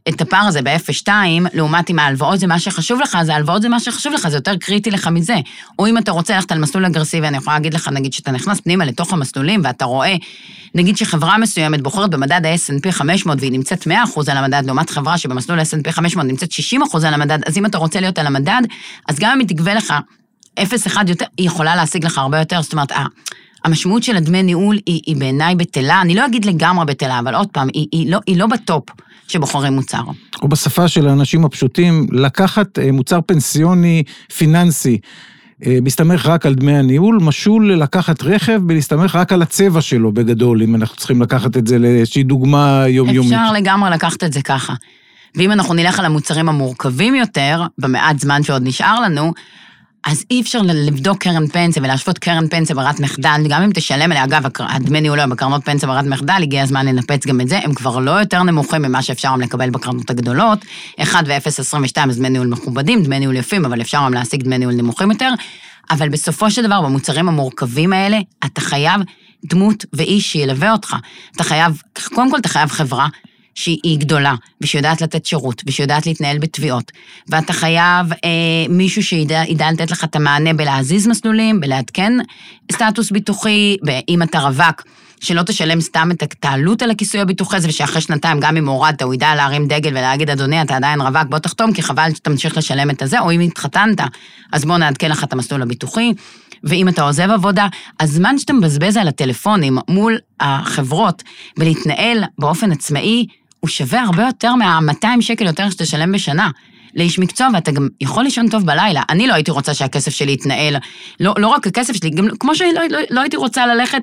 את 0.09 0.21
הפער 0.21 0.45
הזה 0.47 0.61
ב-0.2, 0.61 1.09
לעומת 1.53 1.89
אם 1.89 1.99
ההלוואות 1.99 2.39
זה 2.39 2.47
מה 2.47 2.59
שחשוב 2.59 3.01
לך, 3.01 3.17
אז 3.19 3.29
ההלוואות 3.29 3.61
זה 3.61 3.69
מה 3.69 3.79
שחשוב 3.79 4.13
לך, 4.13 4.27
זה 4.27 4.37
יותר 4.37 4.55
קריטי 4.55 4.91
לך 4.91 5.07
מזה. 5.07 5.35
או 5.79 5.87
אם 5.87 5.97
אתה 5.97 6.11
רוצה 6.11 6.35
ללכת 6.35 6.51
על 6.51 6.59
מסלול 6.59 6.85
אגרסיבי, 6.85 7.27
אני 7.27 7.37
יכולה 7.37 7.55
להגיד 7.55 7.73
לך, 7.73 7.87
נגיד, 7.87 8.13
שאתה 8.13 8.31
נכנס 8.31 8.59
פנימה 8.61 8.85
לתוך 8.85 9.13
המסלולים, 9.13 9.61
ואתה 9.63 9.85
רואה, 9.85 10.15
נגיד 10.75 10.97
שחברה 10.97 11.37
מסוימת 11.37 11.81
בוחרת 11.81 12.09
במדד 12.09 12.45
ה-S&P 12.45 12.91
500 12.91 13.37
והיא 13.39 13.51
נמצאת 13.51 13.87
100% 13.87 13.91
על 14.27 14.37
המדד, 14.37 14.63
לעומת 14.65 14.89
חברה 14.89 15.17
שבמסלול 15.17 15.59
ה-S&P 15.59 15.91
500 15.91 16.25
נמצאת 16.27 16.49
60% 16.51 17.07
על 17.07 17.13
המדד, 17.13 17.39
אז 17.47 17.57
אם 17.57 17.65
אתה 17.65 17.77
רוצה 17.77 17.99
להיות 17.99 18.17
על 18.17 18.27
המדד, 18.27 18.61
אז 19.09 19.19
גם 19.19 19.31
אם 19.31 19.39
היא 19.39 19.47
תגבה 19.47 19.73
לך 19.73 19.93
0.1 20.59 20.97
יותר, 21.07 21.25
היא 21.37 21.47
יכולה 21.47 21.75
להשיג 21.75 22.05
לך 22.05 22.17
הרבה 22.17 22.39
יותר, 22.39 22.61
זאת 22.61 22.73
אומרת, 22.73 22.91
המשמעות 23.63 24.03
של 24.03 24.15
הדמי 24.15 24.43
ניהול 24.43 24.79
היא, 24.85 25.01
היא 25.05 25.15
בעיניי 25.15 25.55
בטלה, 25.55 26.01
אני 26.01 26.15
לא 26.15 26.25
אגיד 26.25 26.45
לגמרי 26.45 26.85
בטלה, 26.85 27.19
אבל 27.19 27.35
עוד 27.35 27.47
פעם, 27.47 27.67
היא, 27.73 27.87
היא, 27.91 28.11
לא, 28.11 28.19
היא 28.27 28.37
לא 28.37 28.47
בטופ 28.47 28.83
שבוחרים 29.27 29.73
מוצר. 29.73 30.01
או 30.41 30.47
בשפה 30.47 30.87
של 30.87 31.07
האנשים 31.07 31.45
הפשוטים, 31.45 32.07
לקחת 32.11 32.79
אה, 32.79 32.91
מוצר 32.91 33.19
פנסיוני 33.25 34.03
פיננסי. 34.37 34.97
אה, 35.65 35.77
מסתמך 35.81 36.25
רק 36.25 36.45
על 36.45 36.53
דמי 36.53 36.77
הניהול, 36.77 37.19
משול 37.21 37.73
לקחת 37.73 38.23
רכב 38.23 38.61
ולהסתמך 38.67 39.15
רק 39.15 39.33
על 39.33 39.41
הצבע 39.41 39.81
שלו 39.81 40.11
בגדול, 40.11 40.63
אם 40.63 40.75
אנחנו 40.75 40.95
צריכים 40.95 41.21
לקחת 41.21 41.57
את 41.57 41.67
זה 41.67 41.79
לאיזושהי 41.79 42.23
דוגמה 42.23 42.83
יומיומית. 42.87 43.33
אפשר 43.33 43.51
לגמרי 43.53 43.91
לקחת 43.91 44.23
את 44.23 44.33
זה 44.33 44.41
ככה. 44.41 44.73
ואם 45.35 45.51
אנחנו 45.51 45.73
נלך 45.73 45.99
על 45.99 46.05
המוצרים 46.05 46.49
המורכבים 46.49 47.15
יותר, 47.15 47.63
במעט 47.77 48.19
זמן 48.19 48.43
שעוד 48.43 48.63
נשאר 48.65 48.99
לנו, 48.99 49.33
אז 50.05 50.25
אי 50.31 50.41
אפשר 50.41 50.59
לבדוק 50.63 51.17
קרן 51.17 51.47
פנסיה 51.47 51.83
ולהשוות 51.83 52.19
קרן 52.19 52.47
פנסיה 52.47 52.75
ברת 52.75 52.99
מחדל, 52.99 53.41
גם 53.49 53.61
אם 53.61 53.69
תשלם 53.73 54.11
עליה, 54.11 54.23
אגב, 54.23 54.43
הדמי 54.59 55.01
ניהול 55.01 55.19
היום 55.19 55.29
בקרנות 55.29 55.65
פנסיה 55.65 55.87
ברת 55.87 56.05
מחדל, 56.05 56.39
הגיע 56.41 56.63
הזמן 56.63 56.85
לנפץ 56.85 57.25
גם 57.25 57.41
את 57.41 57.49
זה, 57.49 57.59
הם 57.63 57.73
כבר 57.73 57.99
לא 57.99 58.11
יותר 58.11 58.43
נמוכים 58.43 58.81
ממה 58.81 59.01
שאפשר 59.01 59.29
גם 59.29 59.41
לקבל 59.41 59.69
בקרנות 59.69 60.09
הגדולות. 60.09 60.65
1 61.01 61.23
ו-0.22 61.27 62.09
אז 62.09 62.17
דמי 62.17 62.29
ניהול 62.29 62.47
מכובדים, 62.47 63.03
דמי 63.03 63.19
ניהול 63.19 63.35
יפים, 63.35 63.65
אבל 63.65 63.81
אפשר 63.81 63.97
גם 63.97 64.13
להשיג 64.13 64.43
דמי 64.43 64.57
ניהול 64.57 64.73
נמוכים 64.73 65.11
יותר. 65.11 65.29
אבל 65.91 66.09
בסופו 66.09 66.51
של 66.51 66.63
דבר, 66.63 66.81
במוצרים 66.81 67.27
המורכבים 67.27 67.93
האלה, 67.93 68.19
אתה 68.45 68.61
חייב 68.61 69.01
דמות 69.45 69.85
ואיש 69.93 70.31
שילווה 70.31 70.71
אותך. 70.71 70.95
אתה 71.35 71.43
חייב, 71.43 71.81
קודם 72.13 72.31
כל 72.31 72.37
אתה 72.37 72.49
חייב 72.49 72.69
חברה 72.69 73.07
שהיא 73.55 73.99
גדולה, 73.99 74.35
ושיודעת 74.61 75.01
לתת 75.01 75.25
שירות, 75.25 75.63
ושיודעת 75.67 76.05
להתנהל 76.05 76.37
בתביעות, 76.37 76.91
ואתה 77.27 77.53
חייב 77.53 78.11
אה, 78.11 78.29
מישהו 78.69 79.03
שידע 79.03 79.71
לתת 79.71 79.91
לך 79.91 80.03
את 80.03 80.15
המענה 80.15 80.53
בלהזיז 80.53 81.07
מסלולים, 81.07 81.59
בלעדכן 81.59 82.13
סטטוס 82.71 83.11
ביטוחי, 83.11 83.77
אם 84.09 84.23
אתה 84.23 84.39
רווק, 84.39 84.83
שלא 85.23 85.41
תשלם 85.41 85.81
סתם 85.81 86.09
את 86.11 86.45
העלות 86.45 86.81
על 86.81 86.91
הכיסוי 86.91 87.21
הביטוחי 87.21 87.57
הזה, 87.57 87.67
ושאחרי 87.69 88.01
שנתיים, 88.01 88.39
גם 88.39 88.57
אם 88.57 88.67
הורדת, 88.67 89.01
הוא 89.01 89.13
ידע 89.13 89.35
להרים 89.35 89.67
דגל 89.67 89.89
ולהגיד, 89.89 90.29
אדוני, 90.29 90.61
אתה 90.61 90.75
עדיין 90.75 91.01
רווק, 91.01 91.27
בוא 91.29 91.39
תחתום, 91.39 91.73
כי 91.73 91.81
חבל 91.81 92.09
שתמשיך 92.15 92.57
לשלם 92.57 92.89
את 92.89 93.01
הזה, 93.01 93.19
או 93.19 93.31
אם 93.31 93.39
התחתנת, 93.39 94.01
אז 94.51 94.65
בוא 94.65 94.77
נעדכן 94.77 95.11
לך 95.11 95.23
את 95.23 95.33
המסלול 95.33 95.61
הביטוחי. 95.61 96.13
ואם 96.63 96.89
אתה 96.89 97.01
עוזב 97.01 97.29
עבודה, 97.29 97.67
הזמן 97.99 98.37
שאתה 98.37 98.53
מבזבז 98.53 98.97
על 98.97 99.07
הטלפונים 99.07 99.77
מול 99.89 100.17
החברות 100.39 101.23
ולהתנהל 101.57 102.23
באופן 102.37 102.71
עצמאי, 102.71 103.25
הוא 103.63 103.69
שווה 103.69 104.01
הרבה 104.01 104.23
יותר 104.23 104.55
מה-200 104.55 105.21
שקל 105.21 105.45
יותר 105.45 105.69
שתשלם 105.69 106.11
בשנה. 106.11 106.49
לאיש 106.95 107.19
מקצוע, 107.19 107.47
ואתה 107.53 107.71
גם 107.71 107.87
יכול 108.01 108.23
לישון 108.23 108.49
טוב 108.49 108.65
בלילה. 108.65 109.01
אני 109.09 109.27
לא 109.27 109.33
הייתי 109.33 109.51
רוצה 109.51 109.73
שהכסף 109.73 110.11
שלי 110.11 110.31
יתנהל, 110.31 110.75
לא, 111.19 111.33
לא 111.37 111.47
רק 111.47 111.67
הכסף 111.67 111.93
שלי, 111.93 112.09
גם 112.09 112.27
כמו 112.39 112.55
שאני 112.55 112.69
לא, 112.73 112.97
לא, 113.09 113.21
הייתי 113.21 113.37
רוצה 113.37 113.65
ללכת 113.65 114.01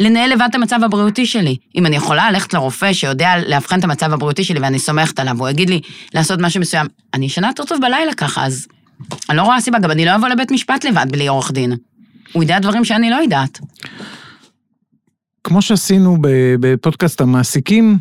לנהל 0.00 0.30
לבד 0.30 0.46
את 0.50 0.54
המצב 0.54 0.84
הבריאותי 0.84 1.26
שלי. 1.26 1.56
אם 1.76 1.86
אני 1.86 1.96
יכולה 1.96 2.30
ללכת 2.30 2.54
לרופא 2.54 2.92
שיודע 2.92 3.32
לאבחן 3.48 3.78
את 3.78 3.84
המצב 3.84 4.12
הבריאותי 4.12 4.44
שלי 4.44 4.60
ואני 4.60 4.78
סומכת 4.78 5.18
עליו, 5.18 5.38
הוא 5.38 5.48
יגיד 5.48 5.70
לי 5.70 5.80
לעשות 6.14 6.40
משהו 6.40 6.60
מסוים, 6.60 6.86
אני 7.14 7.26
ישנה 7.26 7.46
יותר 7.48 7.64
טוב 7.64 7.78
בלילה 7.80 8.14
ככה, 8.14 8.46
אז 8.46 8.66
אני 9.30 9.36
לא 9.36 9.42
רואה 9.42 9.60
סיבה, 9.60 9.78
גם 9.78 9.90
אני 9.90 10.04
לא 10.04 10.14
אבוא 10.16 10.28
לבית 10.28 10.50
משפט 10.50 10.84
לבד 10.84 11.06
בלי 11.10 11.26
עורך 11.26 11.52
דין. 11.52 11.72
הוא 12.32 12.42
יודע 12.42 12.58
דברים 12.58 12.84
שאני 12.84 13.10
לא 13.10 13.16
יודעת. 13.16 13.60
כמו 15.44 15.62
שעשינו 15.62 16.16
בפודקאסט 16.60 17.20
המעסיקים, 17.20 17.98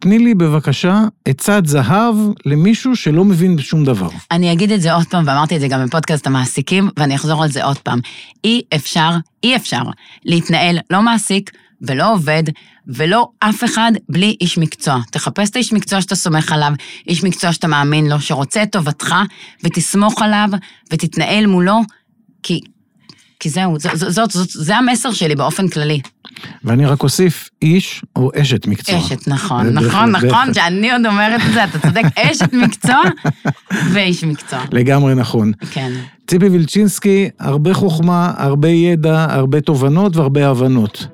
תני 0.00 0.18
לי 0.18 0.34
בבקשה 0.34 1.04
עצת 1.24 1.62
זהב 1.66 2.14
למישהו 2.46 2.96
שלא 2.96 3.24
מבין 3.24 3.56
בשום 3.56 3.84
דבר. 3.84 4.08
אני 4.30 4.52
אגיד 4.52 4.72
את 4.72 4.80
זה 4.80 4.92
עוד 4.92 5.06
פעם, 5.06 5.24
ואמרתי 5.26 5.56
את 5.56 5.60
זה 5.60 5.68
גם 5.68 5.86
בפודקאסט 5.86 6.26
המעסיקים, 6.26 6.90
ואני 6.96 7.14
אחזור 7.14 7.42
על 7.42 7.50
זה 7.50 7.64
עוד 7.64 7.78
פעם. 7.78 8.00
אי 8.44 8.62
אפשר, 8.74 9.10
אי 9.44 9.56
אפשר 9.56 9.82
להתנהל 10.24 10.78
לא 10.90 11.02
מעסיק 11.02 11.50
ולא 11.82 12.12
עובד, 12.12 12.42
ולא 12.86 13.28
אף 13.38 13.64
אחד 13.64 13.92
בלי 14.08 14.36
איש 14.40 14.58
מקצוע. 14.58 15.00
תחפש 15.10 15.50
את 15.50 15.56
האיש 15.56 15.72
מקצוע 15.72 16.00
שאתה 16.00 16.14
סומך 16.14 16.52
עליו, 16.52 16.72
איש 17.06 17.24
מקצוע 17.24 17.52
שאתה 17.52 17.66
מאמין 17.66 18.06
לו, 18.06 18.20
שרוצה 18.20 18.62
את 18.62 18.72
טובתך, 18.72 19.14
ותסמוך 19.64 20.22
עליו, 20.22 20.48
ותתנהל 20.92 21.46
מולו, 21.46 21.80
כי, 22.42 22.60
כי 23.40 23.48
זהו, 23.48 23.78
זאת, 23.78 23.96
זאת, 23.96 24.30
זאת, 24.30 24.48
זה 24.48 24.76
המסר 24.76 25.10
שלי 25.10 25.34
באופן 25.34 25.68
כללי. 25.68 26.00
ואני 26.64 26.86
רק 26.86 27.02
אוסיף, 27.02 27.50
איש 27.62 28.02
או 28.16 28.30
אשת 28.40 28.66
מקצוע. 28.66 28.98
אשת, 28.98 29.28
נכון, 29.28 29.66
נכון, 29.66 30.10
נכון, 30.10 30.54
שאני 30.54 30.92
עוד 30.92 31.06
אומרת 31.06 31.40
את 31.48 31.52
זה, 31.52 31.64
אתה 31.64 31.78
צודק, 31.78 32.02
אשת 32.18 32.52
מקצוע 32.52 33.00
ואיש 33.92 34.24
מקצוע. 34.24 34.58
לגמרי 34.72 35.14
נכון. 35.14 35.52
כן. 35.70 35.92
ציפי 36.26 36.48
וילצ'ינסקי, 36.48 37.30
הרבה 37.40 37.74
חוכמה, 37.74 38.32
הרבה 38.36 38.68
ידע, 38.68 39.26
הרבה 39.30 39.60
תובנות 39.60 40.16
והרבה 40.16 40.48
הבנות. 40.48 41.06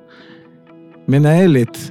מנהלת, 1.08 1.90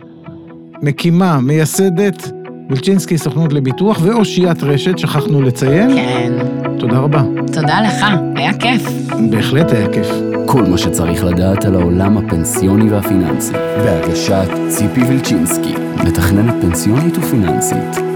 מקימה, 0.81 1.39
מייסדת, 1.39 2.31
וילצ'ינסקי 2.69 3.17
סוכנות 3.17 3.53
לביטוח 3.53 3.99
ואושיית 4.01 4.63
רשת, 4.63 4.97
שכחנו 4.97 5.41
לציין. 5.41 5.95
כן. 5.95 6.33
תודה 6.79 6.97
רבה. 6.97 7.23
תודה 7.53 7.81
לך, 7.81 8.05
היה 8.35 8.53
כיף. 8.53 8.87
בהחלט 9.29 9.71
היה 9.71 9.93
כיף. 9.93 10.07
כל 10.45 10.63
מה 10.63 10.77
שצריך 10.77 11.23
לדעת 11.23 11.65
על 11.65 11.75
העולם 11.75 12.17
הפנסיוני 12.17 12.89
והפיננסי, 12.91 13.53
בהגשת 13.53 14.47
ציפי 14.67 15.01
וילצ'ינסקי, 15.01 15.73
מתכננת 16.05 16.53
פנסיונית 16.61 17.17
ופיננסית. 17.17 18.14